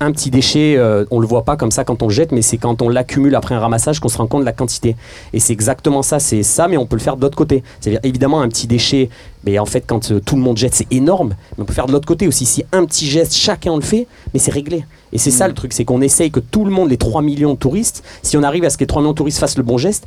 [0.00, 2.42] un petit déchet, euh, on le voit pas comme ça quand on le jette, mais
[2.42, 4.96] c'est quand on l'accumule après un ramassage qu'on se rend compte de la quantité.
[5.32, 7.62] Et c'est exactement ça, c'est ça, mais on peut le faire de l'autre côté.
[7.80, 9.10] C'est-à-dire évidemment un petit déchet,
[9.44, 11.86] mais en fait quand euh, tout le monde jette, c'est énorme, mais on peut faire
[11.86, 12.46] de l'autre côté aussi.
[12.46, 14.84] Si un petit geste, chacun le fait, mais c'est réglé.
[15.12, 17.54] Et c'est ça le truc, c'est qu'on essaye que tout le monde, les 3 millions
[17.54, 19.62] de touristes, si on arrive à ce que les 3 millions de touristes fassent le
[19.62, 20.06] bon geste,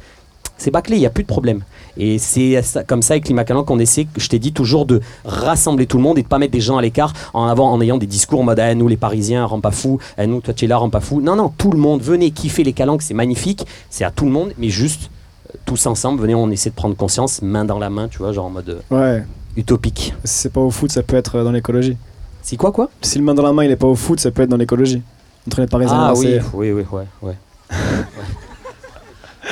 [0.58, 1.64] c'est bâclé, il n'y a plus de problème.
[1.98, 5.86] Et c'est comme ça avec Climat Calanque qu'on essaie, je t'ai dit toujours, de rassembler
[5.88, 7.98] tout le monde et de pas mettre des gens à l'écart en avant en ayant
[7.98, 10.66] des discours en mode ah, nous les Parisiens, rend pas fou, ah, nous toi tu
[10.66, 11.22] es là, rend pas fou.
[11.22, 14.32] Non, non, tout le monde, venez kiffer les Calanques, c'est magnifique, c'est à tout le
[14.32, 15.10] monde, mais juste
[15.54, 18.32] euh, tous ensemble, venez, on essaie de prendre conscience, main dans la main, tu vois,
[18.32, 19.24] genre en mode euh, Ouais.
[19.58, 20.14] utopique.
[20.24, 21.98] Si c'est pas au foot, ça peut être euh, dans l'écologie.
[22.42, 22.90] C'est quoi quoi?
[23.02, 24.58] Si le main dans la main il est pas au foot, ça peut être dans
[24.58, 25.02] l'écologie.
[25.48, 26.42] Entre les Parisiens et Ah oui, Marseillais.
[26.54, 27.36] oui, oui, ouais, ouais.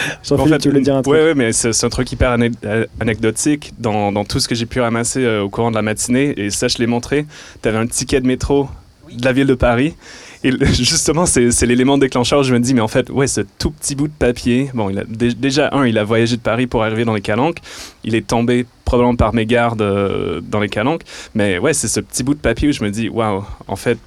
[0.23, 3.73] Jean-Philippe, tu voulais dire un truc Ouais, ouais, mais c'est un truc hyper euh, anecdotique
[3.79, 6.33] dans, dans tout ce que j'ai pu ramasser euh, au courant de la matinée.
[6.37, 7.25] Et ça, je l'ai montré.
[7.61, 8.69] Tu avais un ticket de métro
[9.11, 9.95] de la ville de Paris.
[10.43, 12.43] Et justement, c'est l'élément déclencheur.
[12.43, 14.69] Je me dis, mais en fait, ouais, ce tout petit bout de papier.
[14.73, 17.21] Bon, il a, dé- déjà, un, il a voyagé de Paris pour arriver dans les
[17.21, 17.57] Calanques.
[18.03, 21.01] Il est tombé probablement par mégarde euh, dans les Calanques.
[21.35, 23.97] Mais ouais, c'est ce petit bout de papier où je me dis, waouh, en fait,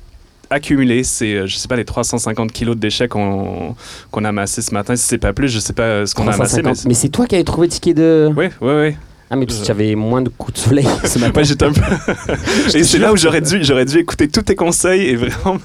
[0.52, 3.74] accumulé, c'est, euh, je sais pas, les 350 kilos de déchets qu'on
[4.10, 4.96] qu'on a amassés ce matin.
[4.96, 6.62] Si c'est pas plus, je sais pas euh, ce qu'on a amassé.
[6.62, 6.86] 350.
[6.86, 8.30] Mais c'est toi qui avais trouvé le ticket de.
[8.36, 8.96] Oui, oui, oui.
[9.30, 11.40] Ah, mais tu avais moins de coups de soleil ce matin.
[11.40, 11.80] Ouais, j'étais un peu.
[12.74, 15.58] et c'est là où j'aurais dû, j'aurais dû écouter tous tes conseils et vraiment.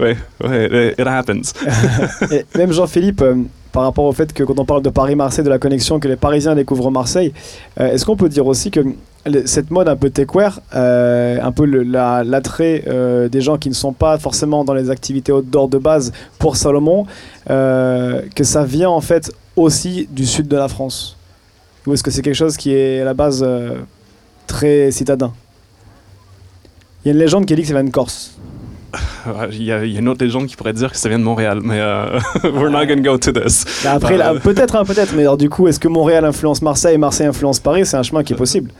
[0.00, 1.52] Ouais, ouais, it happens.
[2.30, 3.36] Et même Jean-Philippe, euh,
[3.72, 6.16] par rapport au fait que quand on parle de Paris-Marseille, de la connexion que les
[6.16, 7.32] Parisiens découvrent Marseille,
[7.78, 8.80] euh, est-ce qu'on peut dire aussi que
[9.44, 12.84] cette mode un peu techwear, euh, un peu l'attrait
[13.30, 17.04] des gens qui ne sont pas forcément dans les activités outdoor de base pour Salomon,
[17.46, 21.18] que ça vient en fait aussi du sud de la France?
[21.86, 23.46] Ou est-ce que c'est quelque chose qui est à la base
[24.46, 25.34] très citadin?
[27.04, 28.39] Il y a une légende qui dit que ça vient de Corse.
[29.52, 31.18] Il y, a, il y a une autre légende qui pourrait dire que ça vient
[31.18, 33.64] de Montréal, mais euh, we're not gonna go to this.
[33.84, 36.94] Bah Après, Euh, peut-être, hein, peut-être, mais alors, du coup, est-ce que Montréal influence Marseille
[36.94, 37.86] et Marseille influence Paris?
[37.86, 38.70] C'est un chemin qui est possible.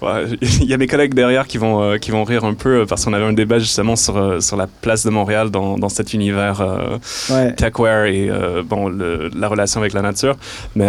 [0.60, 2.86] Il y a mes collègues derrière qui vont, euh, qui vont rire un peu euh,
[2.86, 5.88] parce qu'on avait un débat justement sur, euh, sur la place de Montréal dans, dans
[5.88, 6.62] cet univers
[7.30, 7.52] Ouais.
[7.54, 8.30] techwear et
[8.64, 10.36] bon, le- la relation avec la nature.
[10.76, 10.88] Mais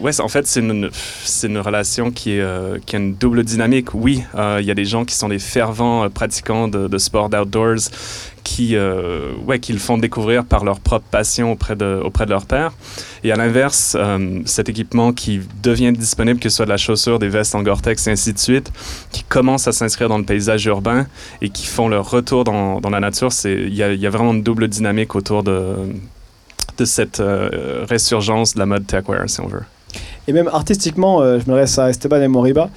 [0.00, 0.90] ouais, en fait, c'est une,
[1.24, 2.44] c'est une relation qui, est,
[2.86, 3.94] qui a une double dynamique.
[3.94, 4.22] Oui,
[4.58, 7.90] il y a des gens qui sont des fervents pratiquants de, de sport d'outdoors
[8.44, 12.30] qui, euh, ouais, qui le font découvrir par leur propre passion auprès de, auprès de
[12.30, 12.72] leur père.
[13.24, 17.18] Et à l'inverse, euh, cet équipement qui devient disponible, que ce soit de la chaussure,
[17.18, 18.72] des vestes en Gore-Tex et ainsi de suite,
[19.12, 21.06] qui commence à s'inscrire dans le paysage urbain
[21.42, 24.32] et qui font leur retour dans, dans la nature, il y a, y a vraiment
[24.32, 25.76] une double dynamique autour de,
[26.78, 29.64] de cette euh, résurgence de la mode techwear, si on veut.
[30.26, 32.70] Et même artistiquement, euh, je me reste à Esteban et Moriba.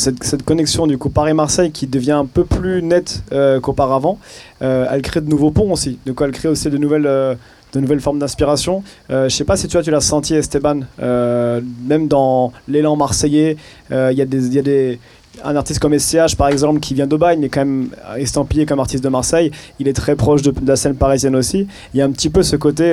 [0.00, 4.18] Cette, connexion du coup Paris-Marseille qui devient un peu plus nette euh, qu'auparavant,
[4.62, 5.98] euh, elle crée de nouveaux ponts aussi.
[6.16, 7.34] Quoi elle crée aussi de nouvelles, euh,
[7.72, 8.82] de nouvelles formes d'inspiration.
[9.10, 13.56] Je sais pas si tu tu l'as senti Esteban, même dans l'élan marseillais,
[13.90, 14.98] il y a des, y a des
[15.44, 19.04] un artiste comme SCH par exemple qui vient d'Aubagne mais quand même estampillé comme artiste
[19.04, 21.68] de Marseille, il est très proche de, la scène parisienne aussi.
[21.94, 22.92] Il y a un petit peu ce côté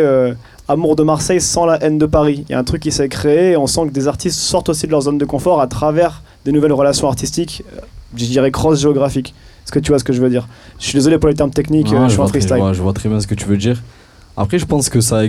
[0.67, 2.45] amour de Marseille sans la haine de Paris.
[2.47, 4.69] Il y a un truc qui s'est créé et on sent que des artistes sortent
[4.69, 7.81] aussi de leur zone de confort à travers des nouvelles relations artistiques, euh,
[8.15, 9.33] je dirais cross-géographiques.
[9.65, 10.47] Est-ce que tu vois ce que je veux dire?
[10.79, 12.73] Je suis désolé pour les termes techniques, euh, je suis en vois très, freestyle.
[12.73, 13.83] je vois très bien ce que tu veux dire.
[14.37, 15.23] Après, je pense que ça, a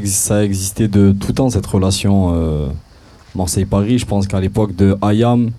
[0.44, 2.68] existé de tout temps, cette relation euh,
[3.34, 3.98] Marseille-Paris.
[3.98, 5.50] Je pense qu'à l'époque de Ayam,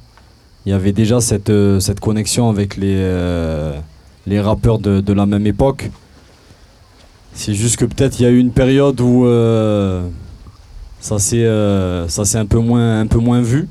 [0.65, 3.77] il y avait déjà cette, euh, cette connexion avec les, euh,
[4.25, 5.91] les rappeurs de, de la même époque.
[7.33, 9.25] C'est juste que peut-être il y a eu une période où
[11.01, 11.47] ça s'est
[12.07, 13.67] ça s'est un, peu moins- un peu moins vu.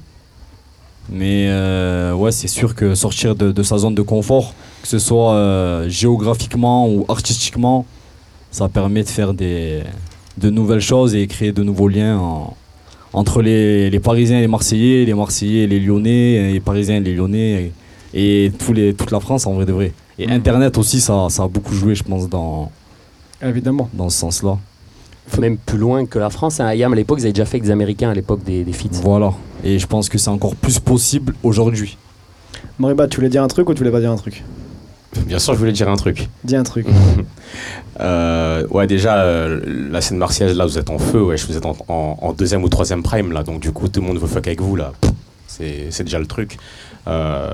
[1.10, 4.98] Mais euh, ouais, c'est sûr que sortir de, de sa zone de confort, que ce
[4.98, 7.86] soit euh, géographiquement ou artistiquement,
[8.50, 9.82] ça permet de faire des,
[10.36, 12.56] de nouvelles choses et créer de nouveaux liens en-
[13.14, 17.00] entre les, les Parisiens et les Marseillais, les Marseillais et les Lyonnais, les Parisiens et
[17.00, 17.72] les Lyonnais,
[18.12, 19.92] et, et tous les, toute la France en vrai de vrai.
[20.18, 20.32] Et Mhm.
[20.32, 22.70] Internet aussi, ça, ça a beaucoup joué, je pense, dans,
[23.42, 23.88] Évidemment.
[23.94, 24.58] dans ce sens-là.
[25.40, 26.58] Même plus loin que la France.
[26.60, 26.66] Hein.
[26.66, 28.88] Ayam, à l'époque, ils avaient déjà fait avec des Américains à l'époque des, des feats.
[29.02, 29.32] Voilà.
[29.64, 31.96] Et je pense que c'est encore plus possible aujourd'hui.
[32.78, 34.44] Moriba, tu voulais dire un truc ou tu voulais pas dire un truc?
[35.26, 36.28] Bien sûr, je voulais dire un truc.
[36.44, 36.86] Dis un truc.
[38.00, 41.66] Euh, ouais, déjà, euh, la scène marseillaise, là, vous êtes en feu, ouais, vous êtes
[41.66, 44.28] en, en- en deuxième ou troisième prime, là, donc du coup, tout le monde veut
[44.28, 44.92] fuck avec vous, là.
[45.48, 46.58] C'est déjà le truc.
[47.08, 47.52] Euh,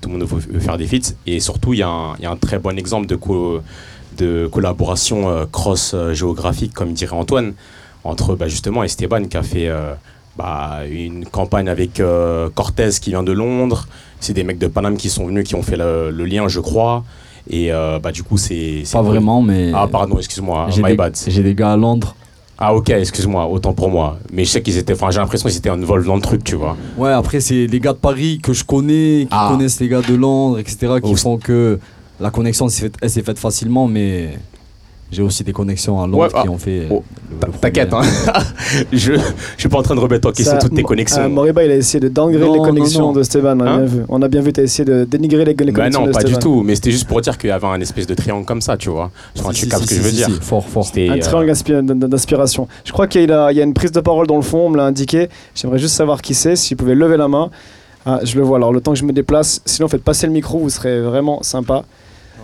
[0.00, 1.14] tout le monde veut, veut faire des feats.
[1.26, 3.60] Et surtout, il y, a un- il y a un très bon exemple de, co-
[4.18, 7.52] de collaboration euh, cross-géographique, comme dirait Antoine,
[8.02, 9.94] entre bah, justement Esteban qui a fait euh,
[10.36, 13.86] bah, une campagne avec euh, Cortez qui vient de Londres.
[14.20, 16.60] C'est des mecs de Paname qui sont venus, qui ont fait le, le lien, je
[16.60, 17.04] crois.
[17.50, 18.82] Et euh, bah, du coup, c'est.
[18.92, 19.70] Pas vraiment, mais.
[19.74, 21.16] Ah, pardon, excuse-moi, J'ai my des, bad.
[21.26, 22.14] j'ai des gars à Londres.
[22.56, 24.18] Ah, ok, excuse-moi, autant pour moi.
[24.32, 24.94] Mais je sais qu'ils étaient.
[24.94, 26.76] Enfin, j'ai l'impression qu'ils étaient involved dans le truc, tu vois.
[26.96, 29.48] Ouais, après, c'est les gars de Paris que je connais, qui Ah.
[29.52, 31.16] connaissent les gars de Londres, etc., qui Oh.
[31.16, 31.78] font que
[32.20, 32.68] la connexion,
[33.02, 34.38] elle s'est faite facilement, mais
[35.14, 36.50] j'ai aussi des connexions à Londres Ouais, qui ah.
[36.50, 36.88] ont fait.
[36.90, 37.02] Oh,
[37.40, 38.02] le- le T'inquiète, hein.
[38.92, 39.20] je, je
[39.56, 41.22] suis pas en train de remettre en question toutes tes connexions.
[41.22, 43.12] euh, Moriba, il a essayé de downgrade Non, les non, connexions non.
[43.12, 43.22] de.
[43.34, 44.02] On a Hein bien vu.
[44.08, 46.12] On a bien vu, tu as essayé de dénigrer les, les Bah connexions non, de
[46.12, 46.62] pas du tout.
[46.62, 48.90] Mais c'était juste pour dire qu'il y avait un espèce de triangle comme ça, tu
[48.90, 49.10] vois.
[49.38, 50.36] Enfin, Si, tu si, captes si, ce que je si, veux si, dire.
[50.36, 50.84] si, Fort, fort.
[50.84, 52.68] C'était, Un euh, triangle inspi- d'inspiration.
[52.84, 54.58] Je crois qu'il y, a- il y a une prise de parole dans le fond,
[54.66, 55.28] on me l'a indiqué.
[55.54, 57.50] J'aimerais juste savoir qui c'est, s'il pouvait lever la main.
[58.06, 58.58] Ah, je le vois.
[58.58, 61.42] Alors, le temps que je me déplace, sinon, faites passer le micro, vous serez vraiment
[61.42, 61.84] sympa.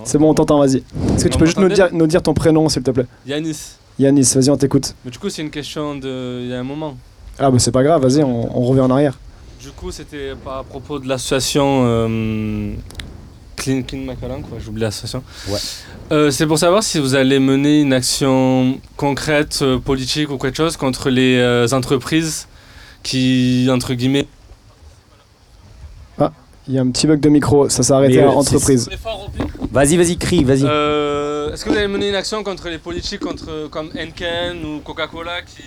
[0.05, 0.83] C'est bon, on t'entend, vas-y.
[1.15, 3.07] Est-ce que tu peux juste nous dire, nous dire ton prénom, s'il te plaît?
[3.27, 3.77] Yanis.
[3.99, 4.95] Yanis, vas-y, on t'écoute.
[5.05, 6.41] Mais du coup, c'est une question de.
[6.43, 6.97] Il y a un moment.
[7.39, 9.19] Ah, bah c'est pas grave, vas-y, on, on revient en arrière.
[9.61, 12.73] Du coup, c'était à propos de l'association euh,
[13.57, 14.59] Clean, Clean Macallan, quoi.
[14.59, 15.23] J'oublie l'association.
[15.49, 15.59] Ouais.
[16.13, 20.57] Euh, c'est pour savoir si vous allez mener une action concrète, euh, politique ou quelque
[20.57, 22.49] chose contre les euh, entreprises
[23.03, 24.27] qui, entre guillemets.
[26.69, 28.89] Il y a un petit bug de micro, ça s'est arrêté Mais, à euh, entreprise.
[29.73, 30.65] Vas-y, vas-y, crie, vas-y.
[30.65, 34.81] Euh, Est-ce que vous allez mener une action contre les politiques contre, comme Henken ou
[34.81, 35.63] Coca-Cola qui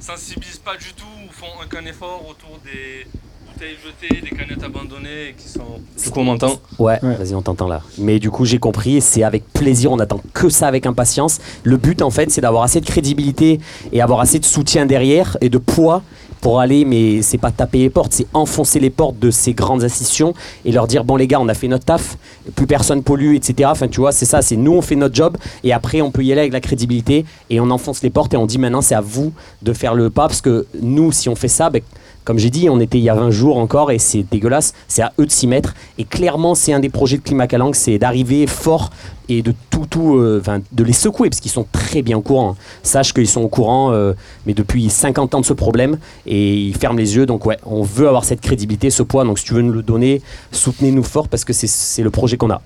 [0.00, 3.06] sensibilisent pas du tout ou font aucun effort autour des
[3.46, 5.80] bouteilles jetées, des canettes abandonnées et qui sont.
[6.02, 7.82] Du coup, on m'entend Ouais, vas-y, on t'entend là.
[7.98, 11.38] Mais du coup, j'ai compris et c'est avec plaisir, on attend que ça avec impatience.
[11.64, 13.60] Le but, en fait, c'est d'avoir assez de crédibilité
[13.92, 16.02] et avoir assez de soutien derrière et de poids
[16.40, 19.84] pour aller, mais c'est pas taper les portes, c'est enfoncer les portes de ces grandes
[19.84, 20.34] institutions
[20.64, 22.16] et leur dire bon les gars, on a fait notre taf,
[22.54, 23.68] plus personne pollue, etc.
[23.72, 26.24] Enfin, tu vois, c'est ça, c'est nous on fait notre job et après on peut
[26.24, 28.94] y aller avec la crédibilité et on enfonce les portes et on dit maintenant c'est
[28.94, 29.32] à vous
[29.62, 31.82] de faire le pas parce que nous, si on fait ça, ben,
[32.24, 34.74] comme j'ai dit, on était il y a 20 jours encore et c'est dégueulasse.
[34.88, 35.74] C'est à eux de s'y mettre.
[35.98, 38.90] Et clairement, c'est un des projets de Climat Calang, c'est d'arriver fort
[39.28, 42.20] et de tout, tout, euh, enfin, de les secouer parce qu'ils sont très bien au
[42.20, 42.56] courant.
[42.82, 44.12] Sache qu'ils sont au courant, euh,
[44.46, 47.26] mais depuis 50 ans de ce problème et ils ferment les yeux.
[47.26, 49.24] Donc ouais, on veut avoir cette crédibilité, ce poids.
[49.24, 50.20] Donc si tu veux nous le donner,
[50.52, 52.60] soutenez-nous fort parce que c'est- c'est le projet qu'on a.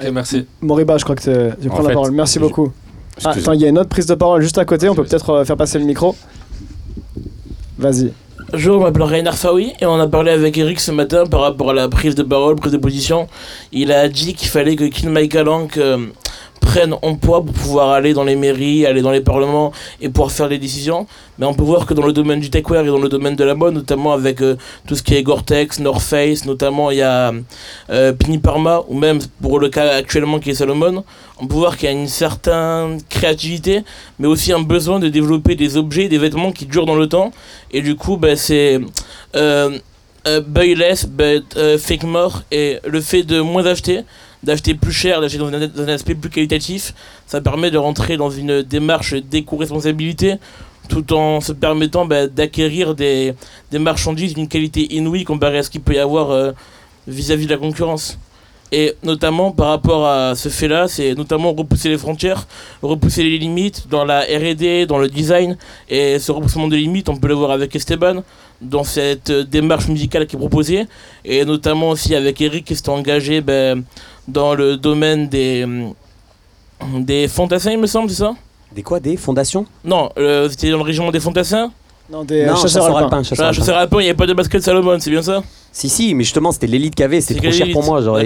[0.00, 0.46] Ok, merci.
[0.62, 2.12] Moriba, je crois que tu En prends la fait, parole.
[2.12, 2.72] Merci je- beaucoup.
[3.24, 5.02] Ah, attends, il y a une autre prise de parole juste à côté, on peut
[5.04, 6.14] peut-être euh, faire passer le micro.
[7.78, 8.12] Vas-y.
[8.50, 11.68] Bonjour, je m'appelle Rainer Faoui et on a parlé avec Eric ce matin par rapport
[11.68, 13.28] à la prise de parole, prise de position.
[13.72, 16.06] Il a dit qu'il fallait que Kin Maïkalank euh,
[16.60, 20.30] prenne en poids pour pouvoir aller dans les mairies, aller dans les parlements et pouvoir
[20.32, 21.06] faire les décisions.
[21.38, 23.44] Mais on peut voir que dans le domaine du techwear et dans le domaine de
[23.44, 24.56] la mode, notamment avec euh,
[24.86, 27.32] tout ce qui est Gore-Tex, North Face, notamment il y a
[27.90, 31.04] euh, Pini Parma ou même pour le cas actuellement qui est Salomon,
[31.40, 33.82] on peut voir qu'il y a une certaine créativité,
[34.18, 37.32] mais aussi un besoin de développer des objets, des vêtements qui durent dans le temps.
[37.70, 38.80] Et du coup, bah, c'est
[39.36, 39.78] euh,
[40.26, 42.42] euh, buy less, but euh, fake more.
[42.50, 44.02] Et le fait de moins acheter,
[44.42, 46.94] d'acheter plus cher, d'acheter dans un, aspect plus qualitatif,
[47.26, 50.36] ça permet de rentrer dans une démarche d'éco-responsabilité
[50.88, 53.34] tout en se permettant bah, d'acquérir des,
[53.72, 56.52] marchandises d'une qualité inouïe comparé à ce qu'il peut y avoir euh,
[57.06, 58.18] vis-à-vis de la concurrence.
[58.70, 62.46] Et notamment par rapport à ce fait-là, c'est notamment repousser les frontières,
[62.82, 65.56] repousser les limites dans la RD, dans le design.
[65.88, 68.22] Et ce repoussement de limites, on peut le voir avec Esteban,
[68.60, 70.86] dans cette démarche musicale qui est proposée.
[71.24, 73.84] Et notamment aussi avec Eric qui s'est engagé ben,
[74.26, 75.66] dans le domaine des,
[76.98, 78.34] des fantassins, il me semble, c'est ça?
[78.72, 79.00] Des quoi?
[79.00, 79.64] Des fondations?
[79.82, 81.70] Non, euh, c'était dans le régiment des fantassins
[82.10, 83.04] Non, des Non, chasseurs chasseurs alpins.
[83.04, 83.58] alpins, chasseurs alpins.
[83.58, 85.42] chasseur alpin, il n'y avait pas de basket Salomon, c'est bien ça?
[85.72, 88.00] Si, si, mais justement, c'était l'élite qu'il y avait, c'était trop cher pour moi.
[88.02, 88.18] Genre,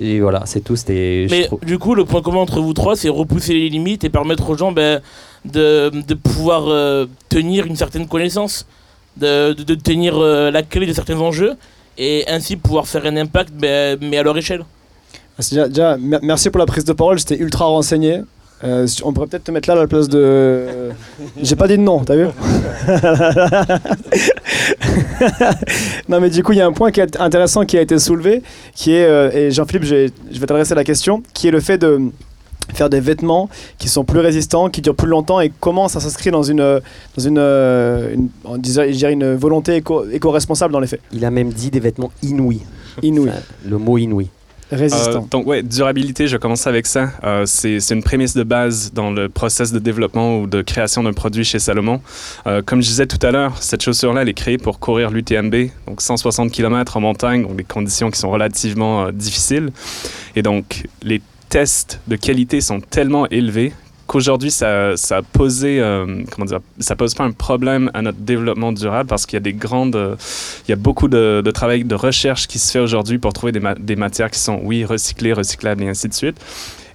[0.00, 0.74] et, voilà, c'est tout.
[0.76, 1.26] C'était.
[1.30, 4.08] Mais trouve- du coup, le point commun entre vous trois, c'est repousser les limites et
[4.08, 5.02] permettre aux gens ben,
[5.44, 8.66] de, de pouvoir euh, tenir une certaine connaissance,
[9.18, 11.52] de, de, de tenir euh, la clé de certains enjeux
[11.98, 14.64] et ainsi pouvoir faire un impact, ben, mais à leur échelle.
[15.38, 18.22] Ah, déjà, déjà, mer- merci pour la prise de parole, j'étais ultra renseigné.
[18.64, 20.90] Euh, on pourrait peut-être te mettre là à la place de.
[21.42, 22.26] J'ai pas dit de nom, t'as vu
[26.08, 27.98] Non, mais du coup, il y a un point qui est intéressant qui a été
[27.98, 28.42] soulevé,
[28.74, 30.10] qui est, euh, et Jean-Philippe, je vais-
[30.46, 31.98] t'adresser la question, qui est le fait de
[32.74, 33.48] faire des vêtements
[33.78, 36.58] qui sont plus résistants, qui durent plus longtemps et comment ça s'inscrit dans une,
[37.16, 38.28] dans une, euh, une,
[38.60, 41.00] dirais une volonté éco- éco-responsable dans les faits.
[41.12, 42.62] Il a même dit des vêtements inouïs.
[43.02, 43.30] Inouï.
[43.68, 44.28] Le mot inouï.
[44.72, 45.24] Résistant.
[45.24, 47.10] Euh, donc ouais, durabilité, je commence avec ça.
[47.24, 51.12] Euh, c'est une prémisse de base dans le process de développement ou de création d'un
[51.12, 52.00] produit chez Salomon.
[52.46, 55.54] Euh, comme je disais tout à l'heure, cette chaussure-là, elle est créée pour courir l'UTMB,
[55.86, 59.70] donc 160 km en montagne, donc des conditions qui sont relativement euh, difficiles.
[60.36, 61.20] Et donc les
[61.50, 63.74] tests de qualité sont tellement élevés
[64.12, 65.64] qu'aujourd'hui euh, ça pose
[67.14, 70.16] pas un problème à notre développement durable parce qu'il y a des grandes euh,
[70.68, 73.60] il y a beaucoup de, travail de recherche qui se fait aujourd'hui pour trouver des,
[73.60, 76.36] ma- des matières qui sont oui recyclées recyclables et ainsi de suite.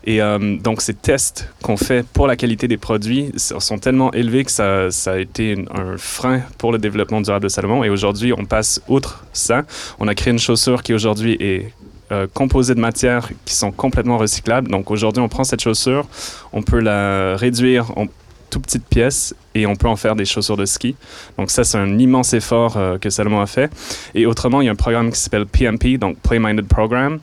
[0.03, 4.45] Et euh, donc ces tests qu'on fait pour la qualité des produits sont tellement élevés
[4.45, 7.83] que ça, a été un frein pour le développement durable de Salomon.
[7.83, 9.63] Et aujourd'hui on passe outre ça.
[9.99, 11.73] On a créé une chaussure qui aujourd'hui est
[12.11, 14.69] euh, composée de matières qui sont complètement recyclables.
[14.69, 16.07] Donc aujourd'hui, on prend cette chaussure,
[16.53, 18.07] on peut la réduire en
[18.49, 20.95] tout petites pièces et on peut en faire des chaussures de ski.
[21.37, 23.71] Donc ça, c'est un immense effort euh, que Salomon a fait.
[24.15, 27.19] Et autrement, il y a un programme qui s'appelle PMP, donc Play Minded Program.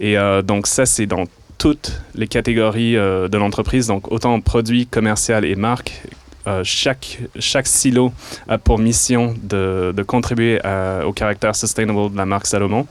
[0.00, 1.24] Et euh, donc ça, c'est dans
[1.58, 6.02] toutes les catégories euh, de l'entreprise, donc autant produits, commercial et marque.
[6.46, 8.12] Euh, chaque, chaque silo
[8.48, 12.86] a pour mission de, contribuer à- au caractère sustainable de la marque Salomon.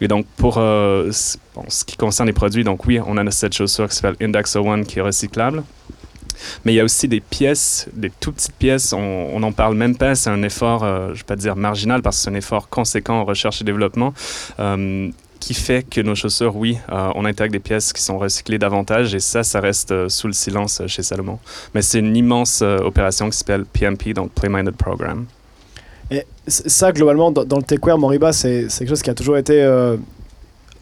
[0.00, 3.88] Et donc, pour euh, ce qui concerne les produits, donc oui, on a cette chaussure
[3.88, 5.62] qui s'appelle Index One qui est recyclable.
[6.64, 9.96] Mais il y a aussi des pièces, des tout petites pièces, on n'en parle même
[9.96, 12.34] pas, c'est un effort, euh, je ne vais pas dire marginal, parce que c'est un
[12.34, 14.14] effort conséquent en recherche et développement,
[14.60, 18.58] euh, qui fait que nos chaussures, oui, euh, on intègre des pièces qui sont recyclées
[18.58, 21.38] davantage, et ça, ça reste euh, sous le silence euh, chez Salomon.
[21.74, 25.26] Mais c'est une immense euh, opération qui s'appelle PMP, donc Play Minded Program.
[26.10, 29.62] Et ça, globalement, dans, dans le techwear, Moriba, c'est quelque chose qui a toujours été
[29.62, 29.96] euh,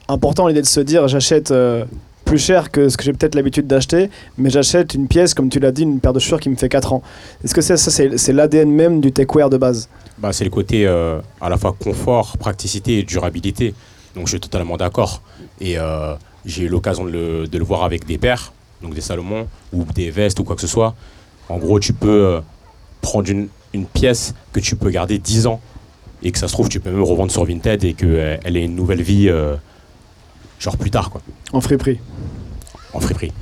[0.09, 1.84] important, l'idée de se dire j'achète euh,
[2.24, 5.59] plus cher que ce que j'ai peut-être l'habitude d'acheter, mais j'achète une pièce, comme tu
[5.59, 7.02] l'as dit, une paire de chaussures qui me fait 4 ans.
[7.44, 9.88] Est-ce que c'est ça, c'est c'est l'ADN même du techwear de base?
[10.18, 13.74] Bah, c'est le côté euh, à la fois confort, praticité et durabilité.
[14.16, 15.22] Donc je suis totalement d'accord.
[15.60, 16.14] Et euh,
[16.44, 18.52] j'ai eu l'occasion de le, de le voir avec des paires,
[18.82, 20.94] donc des Salomon ou des vestes ou quoi que ce soit.
[21.48, 22.40] En gros, tu peux euh,
[23.02, 25.60] prendre une, une pièce que tu peux garder 10 ans
[26.22, 28.74] et que ça se trouve, tu peux même revendre sur Vinted et qu'elle ait une
[28.74, 29.54] nouvelle vie, euh,
[30.58, 31.20] genre plus tard, quoi,
[31.52, 32.00] En friperie
[32.96, 33.32] en friperie.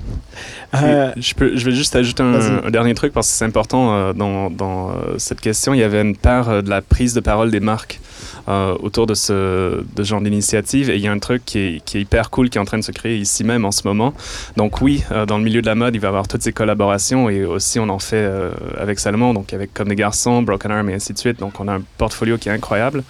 [0.75, 4.13] Euh, je, peux, je vais juste ajouter un, dernier truc parce que c'est important euh,
[4.13, 5.75] dans, dans, euh, cette question.
[5.75, 8.01] Il y avait une part euh, de la prise de parole des marques
[8.47, 12.29] euh, autour de ce genre d'initiative et il y a un truc qui est, hyper
[12.29, 14.13] cool qui est en train de se créer ici même en ce moment.
[14.57, 16.53] Donc oui, euh, dans le milieu de la mode, il va y avoir toutes ces
[16.53, 20.71] collaborations et aussi on en fait euh, avec Salomon, donc avec Comme des garçons, Broken
[20.71, 21.41] Arm et ainsi de suite.
[21.41, 23.03] Donc on a un portfolio qui est incroyable.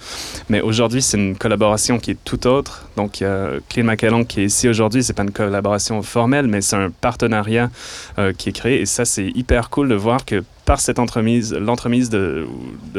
[0.49, 2.87] Mais aujourd'hui, c'est une collaboration qui est tout autre.
[2.95, 3.23] Donc
[3.69, 5.03] Clean McAllen qui est ici aujourd'hui.
[5.03, 7.69] C'est pas une collaboration formelle, mais c'est un partenariat
[8.37, 8.81] qui est créé.
[8.81, 12.47] Et ça, c'est hyper cool de voir que par cette entremise, l'entremise de,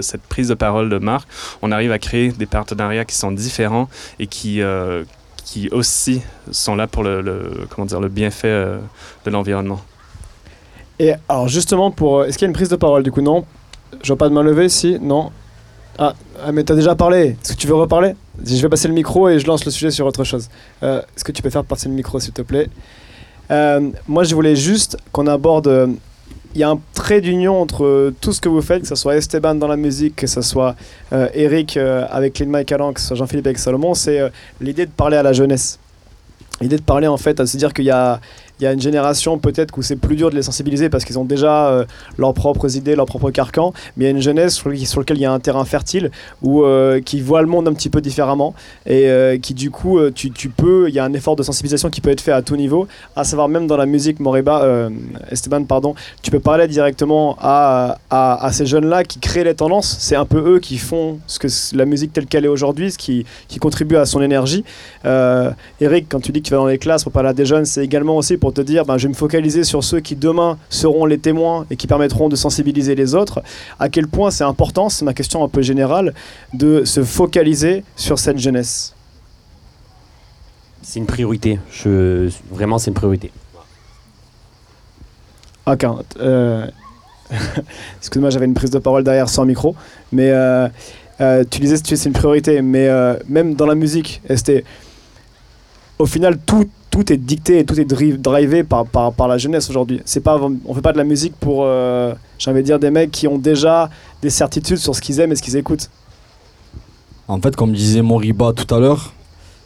[0.00, 1.28] cette prise de parole de marque,
[1.62, 3.88] on arrive à créer des partenariats qui sont différents
[4.18, 5.04] et qui, euh,
[5.44, 8.78] qui aussi sont là pour le, comment dire, le bienfait euh,
[9.24, 9.80] de l'environnement.
[10.98, 13.20] Et alors justement, pour, est-ce qu'il y a une prise de parole du coup?
[13.20, 13.44] Non?
[14.02, 14.98] Je vois pas de main levée, si?
[15.00, 15.30] Non?
[15.98, 16.14] Ah,
[16.44, 17.36] ah, mais t'as déjà parlé.
[17.42, 18.14] Est-ce que tu veux reparler?
[18.44, 20.48] Je vais passer le micro et je lance le sujet sur autre chose.
[20.82, 22.68] Euh, Est-ce que tu peux faire passer le micro s'il te plaît?
[23.50, 25.96] Euh, Moi je voulais juste qu'on aborde...
[26.56, 28.94] Il y a un trait d'union entre euh, tout ce que vous faites, que ce
[28.94, 30.74] soit Esteban dans la musique, que ce soit
[31.12, 34.32] euh, Eric euh, avec Clean Mike que ce soit Jean-Philippe avec Salomon, c'est
[34.62, 35.78] l'idée de parler à la jeunesse.
[36.62, 38.22] L'idée de parler en fait, à se dire qu'il y a,
[38.60, 41.18] il y a une génération peut-être où c'est plus dur de les sensibiliser parce qu'ils
[41.18, 41.84] ont déjà euh,
[42.16, 45.18] leurs propres idées, leurs propres carcans, mais il y a une jeunesse sur, sur lequel
[45.18, 46.10] il y a un terrain fertile
[46.42, 48.54] où, euh, qui voit le monde un petit peu différemment
[48.86, 51.42] et euh, qui du coup euh, tu, tu peux, il y a un effort de
[51.42, 54.88] sensibilisation qui peut être fait à tout niveau, à savoir même dans la musique Moriba,
[55.30, 60.16] Esteban pardon, tu peux parler directement à, à, ces jeunes-là qui créent les tendances, c'est
[60.16, 63.26] un peu eux qui font ce que la musique telle qu'elle est aujourd'hui, ce qui,
[63.48, 64.64] qui contribue à son énergie.
[65.80, 67.64] Eric, quand tu dis que tu vas dans les classes pour parler à des jeunes,
[67.64, 70.58] c'est également aussi pour te dire ben, je vais me focaliser sur ceux qui demain
[70.68, 73.42] seront les témoins et qui permettront de sensibiliser les autres.
[73.78, 76.14] À quel point c'est important, c'est ma question un peu générale,
[76.52, 78.94] de se focaliser sur cette jeunesse.
[80.82, 81.58] C'est une priorité.
[81.70, 83.32] Je, vraiment, c'est une priorité.
[85.66, 85.84] Ok.
[86.20, 86.66] euh,
[87.98, 89.74] Excuse-moi, j'avais une prise de parole derrière sans micro.
[90.12, 90.68] Mais euh,
[91.20, 92.62] euh, tu disais que c'est une priorité.
[92.62, 94.64] Mais euh, même dans la musique, c'était.
[95.98, 96.68] Au final, tout,
[97.12, 98.84] est dicté et tout est dri- drivé par,
[99.28, 100.00] la jeunesse aujourd'hui.
[100.04, 102.14] C'est pas, on fait pas de la musique pour, euh,
[102.80, 103.90] des mecs qui ont déjà
[104.22, 105.90] des certitudes sur ce qu'ils aiment et ce qu'ils écoutent.
[107.28, 109.12] En fait, comme disait Moriba tout à l'heure,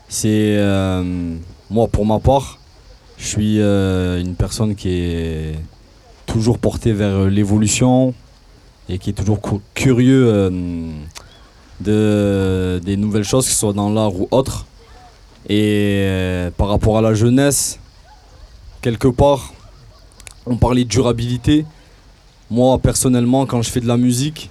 [0.09, 1.35] c'est euh,
[1.69, 2.59] moi pour ma part,
[3.19, 5.55] je suis euh, une personne qui est
[6.27, 8.15] toujours portée vers l'évolution
[8.89, 9.41] et qui est toujours
[9.75, 10.51] curieux
[11.81, 14.67] de, des nouvelles choses, que ce soit dans l'art ou autre.
[15.49, 17.79] Et euh, par rapport à la jeunesse,
[18.83, 19.53] quelque part,
[20.47, 21.65] on parlait de durabilité.
[22.51, 24.51] Moi, personnellement, quand je fais de la musique,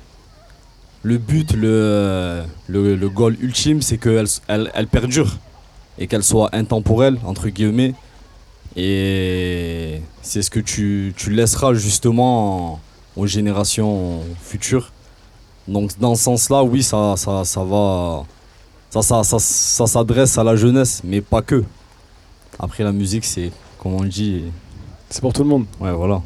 [1.03, 5.37] le but, le, le, le goal ultime, c'est qu'elle elle, elle perdure
[5.97, 7.93] et qu'elle soit intemporelle, entre guillemets.
[8.75, 12.79] Et c'est ce que tu, tu laisseras justement
[13.15, 14.91] aux générations futures.
[15.67, 18.25] Donc dans ce sens-là, oui, ça, ça, ça va...
[18.89, 21.63] Ça, ça, ça, ça s'adresse à la jeunesse, mais pas que.
[22.57, 24.45] Après la musique, c'est, comme on dit...
[25.09, 25.65] C'est pour tout le monde.
[25.79, 26.21] Ouais, voilà.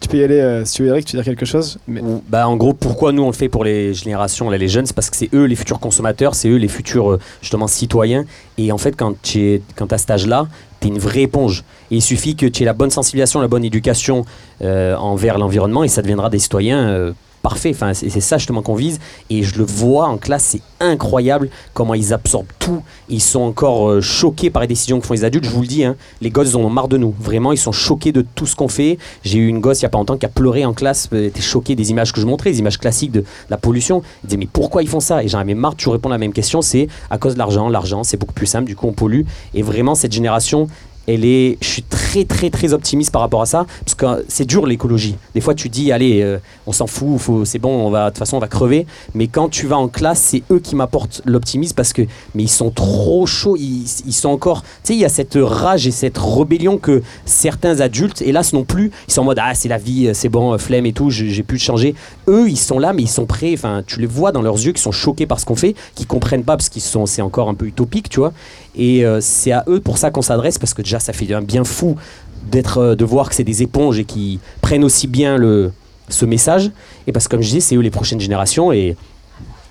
[0.00, 1.78] Tu peux y aller, euh, si tu veux, Eric, tu veux dire quelque chose?
[1.86, 2.00] Mais...
[2.28, 4.94] Bah, en gros, pourquoi nous on le fait pour les générations, là, les jeunes, c'est
[4.94, 8.24] parce que c'est eux les futurs consommateurs, c'est eux les futurs euh, justement citoyens.
[8.56, 10.48] Et en fait, quand tu es quand à cet âge-là,
[10.80, 11.64] tu es une vraie éponge.
[11.90, 14.24] Et il suffit que tu aies la bonne sensibilisation, la bonne éducation
[14.62, 17.12] euh, envers l'environnement et ça deviendra des citoyens euh,
[17.42, 17.74] parfaits.
[17.74, 18.98] Enfin, c'est ça justement qu'on vise.
[19.28, 22.82] Et je le vois en classe, c'est incroyable comment ils absorbent tout.
[23.08, 25.44] Ils sont encore euh, choqués par les décisions que font les adultes.
[25.44, 27.14] Je vous le dis, hein, les gosses ont marre de nous.
[27.18, 28.98] Vraiment, ils sont choqués de tout ce qu'on fait.
[29.22, 31.24] J'ai eu une gosse il y a pas longtemps qui a pleuré en classe, elle
[31.24, 34.02] était choquée des images que je montrais, des images classiques de, la pollution.
[34.22, 35.22] Elle disait mais pourquoi ils font ça?
[35.22, 36.62] Et j'en avais marre de répondre à la même question.
[36.62, 37.68] C'est à cause de l'argent.
[37.68, 38.66] L'argent, c'est beaucoup plus simple.
[38.66, 39.22] Du coup, on pollue.
[39.54, 40.68] Et vraiment, cette génération,
[41.14, 44.44] elle est, je suis très très très optimiste par rapport à ça parce que c'est
[44.44, 45.16] dur l'écologie.
[45.34, 48.18] Des fois tu dis allez euh, on s'en fout, c'est bon, on va de toute
[48.18, 48.86] façon on va crever.
[49.14, 52.02] Mais quand tu vas en classe, c'est eux qui m'apportent l'optimisme parce que
[52.34, 55.86] mais ils sont trop chauds, ils, sont encore, tu sais il y a cette rage
[55.86, 59.68] et cette rébellion que certains adultes hélas non plus, ils sont en mode ah c'est
[59.68, 61.94] la vie, c'est bon, flemme et tout, j'ai j'ai pu changer.
[62.28, 64.72] Eux ils sont là mais ils sont prêts, enfin tu les vois dans leurs yeux
[64.72, 67.48] qui sont choqués par ce qu'on fait, qui comprennent pas parce qu'ils sont, c'est encore
[67.48, 68.32] un peu utopique tu vois.
[68.74, 71.42] Et euh, c'est à eux pour ça qu'on s'adresse parce que déjà ça fait un
[71.42, 71.96] bien fou
[72.50, 75.72] d'être euh, de voir que c'est des éponges et qui prennent aussi bien le
[76.08, 76.70] ce message.
[77.06, 78.96] Et parce que comme je disais c'est eux les prochaines générations et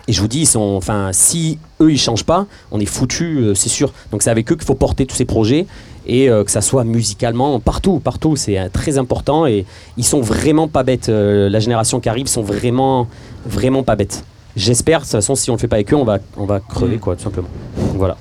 [0.08, 3.38] et je vous dis ils sont enfin si eux ils changent pas on est foutu
[3.40, 3.94] euh, c'est sûr.
[4.12, 5.66] Donc c'est avec eux qu'il faut porter tous ces projets
[6.06, 8.36] et que ça soit musicalement partout partout.
[8.36, 13.08] C'est très important et ils sont vraiment pas bêtes la génération qui arrive sont vraiment
[13.46, 14.24] vraiment pas bêtes.
[14.56, 16.62] J'espère de toute façon si on le fait pas avec eux on va on va
[16.62, 17.50] crever quoi tout simplement.
[17.78, 18.18] Donc, voilà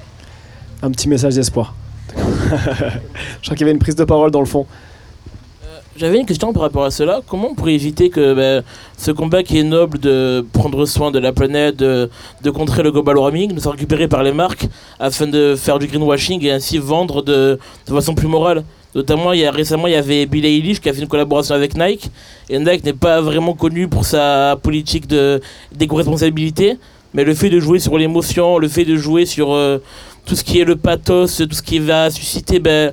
[0.83, 1.75] Un petit message d'espoir.
[2.17, 4.67] je crois qu'il y avait une prise de parole dans le fond.
[5.97, 7.23] J'avais une question par rapport à cela.
[7.27, 8.63] Comment on pourrait éviter que ben,
[8.97, 12.09] ce combat qui est noble de prendre soin de la planète, de,
[12.55, 14.69] contrer le global warming, ne soit récupéré par les marques
[15.01, 17.59] afin de faire du greenwashing et ainsi vendre de,
[17.89, 18.63] façon plus morale?
[18.95, 21.57] Notamment, il y a, récemment, il y avait Bill Eilish qui a fait une collaboration
[21.57, 22.13] avec Nike.
[22.49, 26.79] Et Nike n'est pas vraiment connu pour sa politique d'éco-responsabilité.
[27.15, 29.79] Mais le fait de jouer sur l'émotion, le fait de jouer sur euh,
[30.29, 32.93] tout ce qui est le pathos, tout ce qui va susciter ben,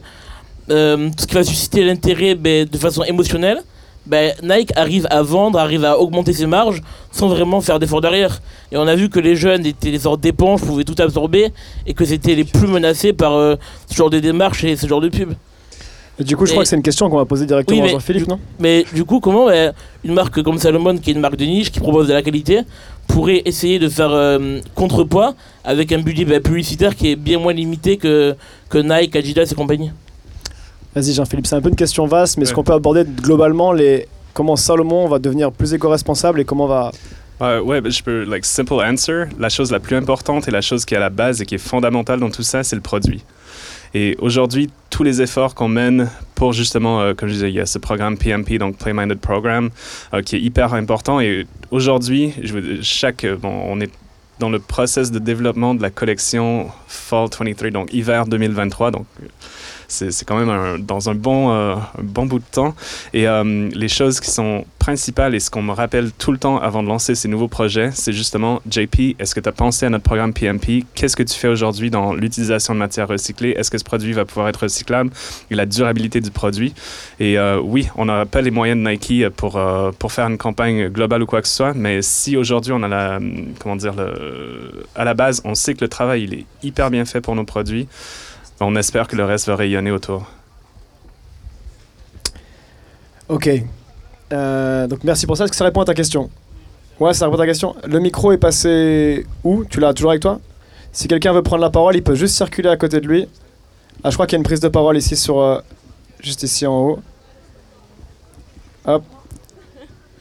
[0.69, 3.61] euh, tout ce qui va susciter l'intérêt ben, de façon émotionnelle,
[4.05, 6.81] ben, Nike arrive à vendre, arrive à augmenter ses marges
[7.11, 8.41] sans vraiment faire d'effort derrière.
[8.71, 11.51] Et on a vu que les jeunes étaient des sortes d'éponges, pouvaient tout absorber
[11.85, 13.55] et que c'était les plus menacés par euh,
[13.89, 15.33] ce genre de démarche et ce genre de pub.
[16.19, 17.91] Et du coup, je crois que c'est une question qu'on va poser directement Oui, à
[17.91, 18.39] Jean-Philippe, non?
[18.59, 19.71] Mais du coup, comment euh,
[20.03, 22.61] une marque comme Salomon, qui est une marque de niche, qui propose de la qualité,
[23.07, 27.53] pourrait essayer de faire euh, contrepoids avec un budget bah, publicitaire qui est bien moins
[27.53, 28.35] limité que,
[28.69, 29.91] que Nike, Adidas et compagnie?
[30.95, 34.07] Vas-y, Jean-Philippe, c'est un peu une question vaste, mais est-ce qu'on peut aborder globalement les
[34.35, 36.91] comment Salomon va devenir plus éco-responsable et comment va.
[37.41, 39.25] Euh, ouais, ben, je peux, like, simple answer.
[39.39, 41.55] La chose la plus importante et la chose qui est à la base et qui
[41.55, 43.23] est fondamentale dans tout ça, c'est le produit.
[43.95, 47.61] Et aujourd'hui, tous les efforts qu'on mène pour justement, euh, comme je disais, il y
[47.61, 49.69] a ce programme PMP, donc Play Minded Program,
[50.13, 51.21] euh, qui est hyper important.
[51.21, 52.33] Et aujourd'hui,
[52.81, 53.89] chaque, euh, bon, on est
[54.39, 58.91] dans le process de développement de la collection Fall 23, donc hiver 2023.
[58.91, 59.05] Donc,
[59.87, 62.75] c'est quand même dans un bon, euh, bon bout de temps.
[63.13, 66.59] Et euh, les choses qui sont principales et ce qu'on me rappelle tout le temps
[66.59, 69.89] avant de lancer ces nouveaux projets, c'est justement, JP, est-ce que tu as pensé à
[69.89, 70.85] notre programme PMP?
[70.93, 73.51] Qu'est-ce que tu fais aujourd'hui dans l'utilisation de matières recyclées?
[73.57, 75.09] Est-ce que ce produit va pouvoir être recyclable?
[75.49, 76.73] Et la durabilité du produit?
[77.19, 79.59] Et euh, oui, on n'aura pas les moyens de Nike pour,
[79.97, 82.87] pour faire une campagne globale ou quoi que ce soit, mais si aujourd'hui on a
[82.87, 83.19] la,
[83.59, 83.95] comment dire,
[84.95, 87.43] à la base, on sait que le travail il est hyper bien fait pour nos
[87.43, 87.87] produits,
[88.59, 90.25] on espère que le reste va rayonner autour.
[93.27, 93.49] Ok.
[94.33, 95.43] Euh, donc merci pour ça.
[95.45, 96.29] Est-ce que ça répond à ta question?
[96.99, 97.75] Ouais, ça répond à ta question.
[97.85, 99.65] Le micro est passé où?
[99.65, 100.39] Tu l'as toujours avec toi?
[100.91, 103.27] Si quelqu'un veut prendre la parole, il peut juste circuler à côté de lui.
[104.03, 105.39] Ah, je crois qu'il y a une prise de parole ici sur.
[105.39, 105.59] euh,
[106.21, 106.99] juste ici en haut.
[108.85, 109.03] Hop.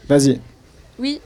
[0.09, 0.41] Vas-y.
[0.99, 1.20] Oui,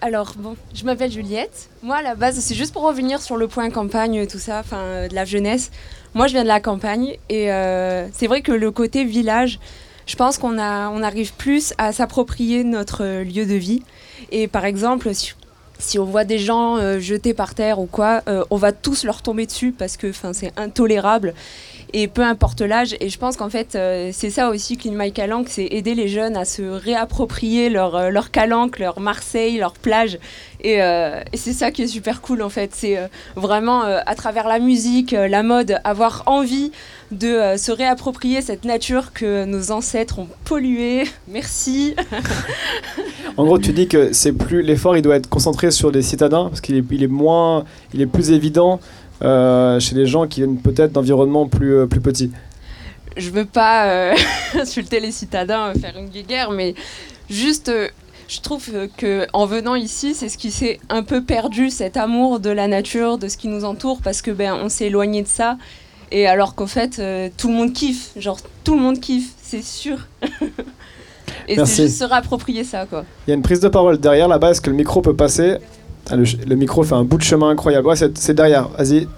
[0.00, 1.68] alors bon, je m'appelle Juliette.
[1.82, 4.78] Moi, à la base, c'est juste pour revenir sur le point campagne, tout ça, enfin,
[4.78, 5.70] euh, de la jeunesse.
[6.14, 9.58] Moi, je viens de la campagne et euh, c'est vrai que le côté village,
[10.06, 13.82] je pense qu'on arrive plus à s'approprier notre euh, lieu de vie.
[14.30, 15.34] Et par exemple, si-
[15.98, 19.44] on voit des gens euh, jetés par terre ou quoi, on va tous leur tomber
[19.44, 21.34] dessus parce que c'est intolérable.
[21.96, 25.12] Et peu importe l'âge, et je pense qu'en fait, euh, c'est ça aussi qu'une My
[25.12, 29.74] Calanque, c'est aider les jeunes à se réapproprier leur, euh, leur Calanque, leur Marseille, leur
[29.74, 30.18] plage.
[30.60, 32.70] Et, euh, c'est ça qui est super cool en fait.
[32.74, 36.72] C'est euh, vraiment à travers la musique, la mode, avoir envie
[37.12, 41.04] de se réapproprier cette nature que nos ancêtres ont polluée.
[41.28, 41.94] Merci.
[43.36, 46.44] En gros, tu dis que c'est plus l'effort, il doit être concentré sur les citadins
[46.50, 48.78] parce qu'il est, il est moins, il est plus évident
[49.20, 52.30] chez les gens qui viennent peut-être d'environnements plus euh, plus petits.
[53.16, 54.14] je veux pas euh,
[54.60, 56.74] insulter les citadins, euh, faire une guerre, mais
[57.30, 57.88] juste, euh,
[58.28, 61.96] je trouve euh, que en venant ici, c'est ce qui s'est un peu perdu, cet
[61.96, 65.22] amour de la nature, de ce qui nous entoure, parce que ben on s'est éloigné
[65.22, 65.56] de ça.
[66.10, 69.62] Et alors qu'en fait, euh, tout le monde kiffe, genre tout le monde kiffe, c'est
[69.64, 69.98] sûr.
[71.48, 73.04] Et c'est juste se réapproprier ça, quoi.
[73.26, 74.50] Il y a une prise de parole derrière là-bas.
[74.50, 75.56] Est-ce que le micro peut passer?
[76.10, 77.86] Ah, le, le micro fait un bout de chemin incroyable.
[77.88, 78.68] Ouais, c'est derrière.
[78.78, 79.08] Vas-y.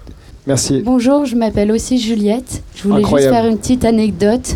[0.45, 0.81] Merci.
[0.85, 2.63] Bonjour, je m'appelle aussi Juliette.
[2.75, 3.33] Je voulais Incroyable.
[3.33, 4.55] juste faire une petite anecdote.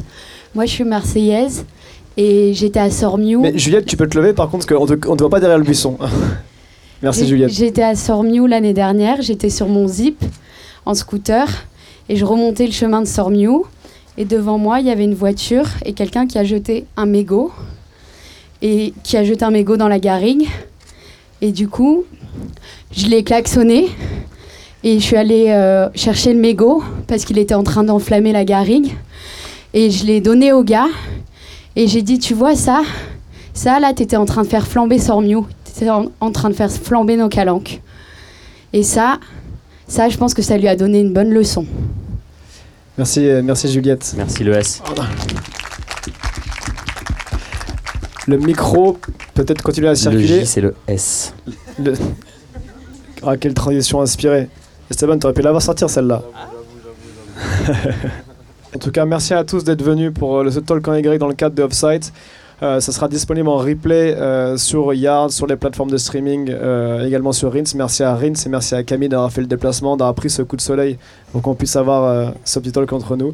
[0.55, 1.65] Moi, je suis marseillaise
[2.15, 3.41] et j'étais à Sormiou.
[3.41, 5.39] Mais Juliette, tu peux te lever par contre, parce qu'on te, on te voit pas
[5.41, 5.97] derrière le buisson.
[7.03, 7.51] Merci Juliette.
[7.51, 9.21] J'étais à Sormiou l'année dernière.
[9.21, 10.23] J'étais sur mon zip
[10.85, 11.47] en scooter
[12.07, 13.65] et je remontais le chemin de Sormiou.
[14.17, 17.51] Et devant moi, il y avait une voiture et quelqu'un qui a jeté un mégot
[18.61, 20.47] et qui a jeté un mégot dans la garrigue.
[21.41, 22.03] Et du coup,
[22.91, 23.89] je l'ai klaxonné
[24.83, 28.45] et je suis allée euh, chercher le mégot parce qu'il était en train d'enflammer la
[28.45, 28.95] garrigue.
[29.73, 30.89] Et je l'ai donné au gars
[31.75, 32.81] et j'ai dit, tu vois ça?
[33.53, 35.45] Ça, là, t'étais en train de faire flamber Sormiou.
[35.63, 37.81] T'étais en, en train de faire flamber nos calanques.
[38.73, 39.19] Et ça,
[39.87, 41.65] ça, je pense que ça lui a donné une bonne leçon.
[42.97, 44.13] Merci, euh, merci Juliette.
[44.17, 44.81] Merci le S.
[48.31, 48.97] Le micro
[49.33, 50.25] peut-être continuer à Le circuler.
[50.39, 51.33] J, c'est le S.
[51.77, 51.93] Le-
[53.23, 54.47] Ah, quelle transition inspirée.
[54.89, 56.23] Esteban, t'aurais pu la voir sortir celle-là.
[58.75, 61.19] en tout cas, merci à tous d'être venus pour euh, le The Talk en Y
[61.19, 62.11] dans le cadre de Offsite.
[62.63, 67.05] Euh, ça sera disponible en replay euh, sur Yard, sur les plateformes de streaming, euh,
[67.07, 67.63] également sur Rins.
[67.75, 70.55] Merci à Rins et merci à Camille d'avoir fait le déplacement, d'avoir pris ce coup
[70.57, 70.97] de soleil
[71.31, 73.33] pour qu'on puisse avoir euh, ce petit talk entre nous.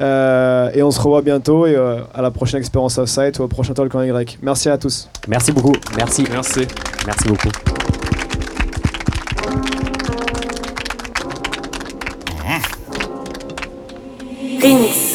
[0.00, 3.48] Euh, et on se revoit bientôt et euh, à la prochaine expérience Offsite ou au
[3.48, 4.38] prochain talk en Y.
[4.42, 5.08] Merci à tous.
[5.26, 5.74] Merci beaucoup.
[5.96, 6.24] Merci.
[6.30, 6.60] Merci.
[7.04, 7.48] Merci beaucoup.
[14.62, 15.07] Merci.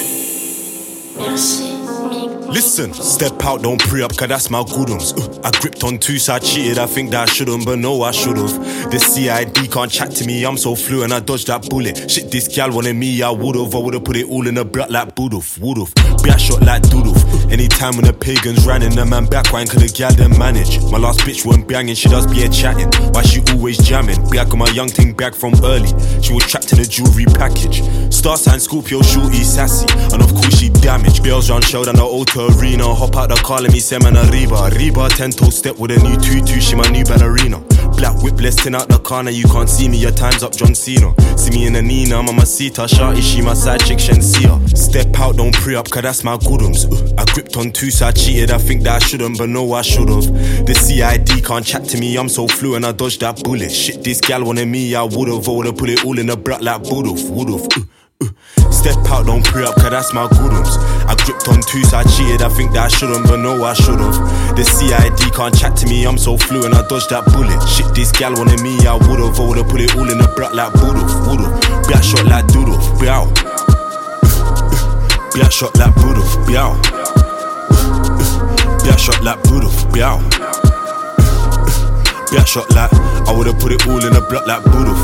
[2.76, 5.13] Listen, step out, don't pre up, cause that's my goodums.
[5.13, 6.80] Uh, I gripped on two, so I cheated.
[6.80, 8.49] I think that I shouldn't, but no, I should've.
[8.89, 12.09] The CID can't chat to me, I'm so fluent, I dodged that bullet.
[12.09, 13.76] Shit, this gal wanted me, I would've.
[13.76, 15.93] I would've put it all in the blood like Budov, would've.
[16.24, 17.51] Be a shot like Doodoof.
[17.51, 20.82] Anytime when the pagans ran in, the man back wine, cause the gal didn't manage.
[20.89, 22.89] My last bitch wasn't banging, she does be a chatting.
[23.13, 24.17] Why she always jamming?
[24.30, 25.93] Back on my young thing back from early.
[26.24, 27.84] She was trapped in a jewelry package.
[28.11, 29.86] Star sign Scorpio, shorty sassy.
[30.11, 31.24] And of course she damaged.
[31.24, 32.93] Girls run show down the auto arena.
[32.95, 34.70] Hop out the car, let me send man a Reba.
[34.76, 37.59] Reba, 10 toe step with a new tutu, she my new ballerina.
[37.97, 41.14] Black whip, let's out the corner, you can't see me, your time's up, John Cena.
[41.38, 44.55] See me in a Nina, Mama Sita, Shorty, she my side chick, Shensia.
[44.78, 46.86] Step out, don't pre up, cause that's my goodums.
[46.86, 49.74] Uh, I gripped on two, so I cheated, I think that I shouldn't, but no,
[49.74, 50.66] I should've.
[50.66, 53.72] The CID can't chat to me, I'm so fluent, I dodged that bullet.
[53.72, 56.61] Shit, this gal wanted me, I would've, I would've put it all in the blood
[56.61, 57.68] like Budov, would've.
[57.78, 57.86] Uh.
[58.71, 60.78] Step out, don't pre up, cause that's my goodums.
[61.07, 62.41] I gripped on two, so I cheated.
[62.41, 64.17] I think that I shouldn't, but no, I should've.
[64.55, 67.61] The CID can't chat to me, I'm so fluent, I dodged that bullet.
[67.67, 70.55] Shit, this gal wanted me, I would've, I would've put it all in the blood
[70.55, 71.51] like Budov, would've.
[71.88, 73.32] Black shot like Doodle, bow.
[75.36, 76.76] Black shot like Budov, bow.
[78.84, 80.19] Black shot like Budov, bow.
[82.32, 82.91] Black shot like
[83.28, 84.97] I would've put it all in a block like Budov,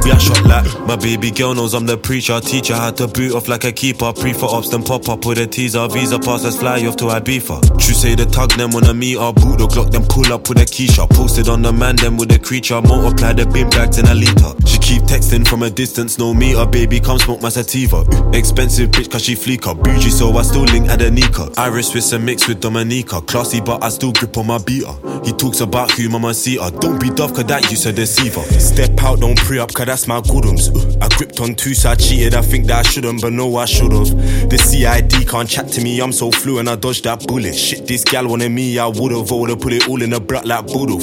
[0.00, 0.10] Budov.
[0.10, 2.40] Black shot like my baby girl knows I'm the preacher.
[2.40, 4.12] Teacher had to boot off like a keeper.
[4.12, 5.86] Pre for ops, then pop up with a teaser.
[5.88, 7.78] Visa pass, let's fly off to Ibiza.
[7.78, 10.48] True say the tug, them when I meet her, boot the Glock, then pull up
[10.48, 11.08] with a Keisha.
[11.10, 12.80] Posted on the man, then with a creature.
[12.80, 14.52] Multiply the bin bags in a liter.
[14.66, 16.66] She keep texting from a distance, no meter.
[16.66, 18.04] Baby, come smoke my sativa.
[18.32, 19.74] Expensive bitch, cause she fleeker.
[19.74, 21.56] Bougie, so I still link Adenika.
[21.58, 23.20] Irish with and mixed with Dominica.
[23.20, 24.94] Classy, but I still grip on my beater.
[25.24, 26.70] He talks about who mama see her.
[26.70, 28.42] Don't be tough, cause that you's a deceiver.
[28.58, 30.68] Step out, don't pre up, cause that's my goodums.
[31.02, 32.34] I gripped on two, so I cheated.
[32.34, 34.08] I think that I shouldn't, but no, I should've.
[34.48, 35.24] The CID uh, uh.
[35.28, 37.56] can't chat to me, I'm so fluent, I dodged that bullet.
[37.56, 40.46] Shit, this gal wanted me, I would've, I would've put it all in a block
[40.46, 41.02] like would've.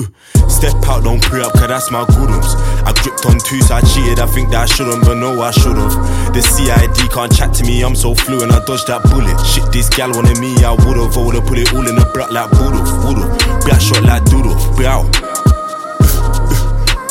[0.00, 0.08] Ooh.
[0.48, 2.56] Step out, don't pre up, cause that's my goodums.
[2.88, 4.18] I gripped on two, so I cheated.
[4.18, 5.92] I think that I shouldn't, but no, I should've.
[6.32, 9.36] The CID can't chat to me, I'm so fluent, I dodged that bullet.
[9.44, 11.12] Shit, this gal wanted me, I would've.
[11.12, 13.64] I would've put it all in the block like would've, would've.
[13.68, 15.43] Black shot like doodle, bow.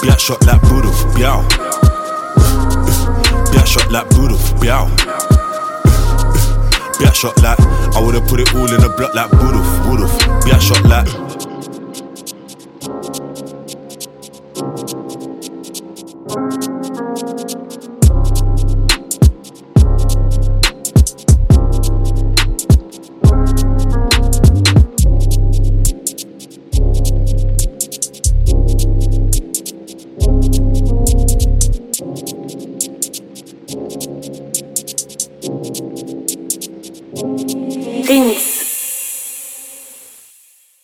[0.03, 1.47] Black shot like would've, bow.
[3.51, 4.93] Black shot like would've, bow.
[6.99, 7.57] Black shot like
[7.95, 10.43] I would've put it all in the block like would've, would've.
[10.43, 11.07] Black shot like.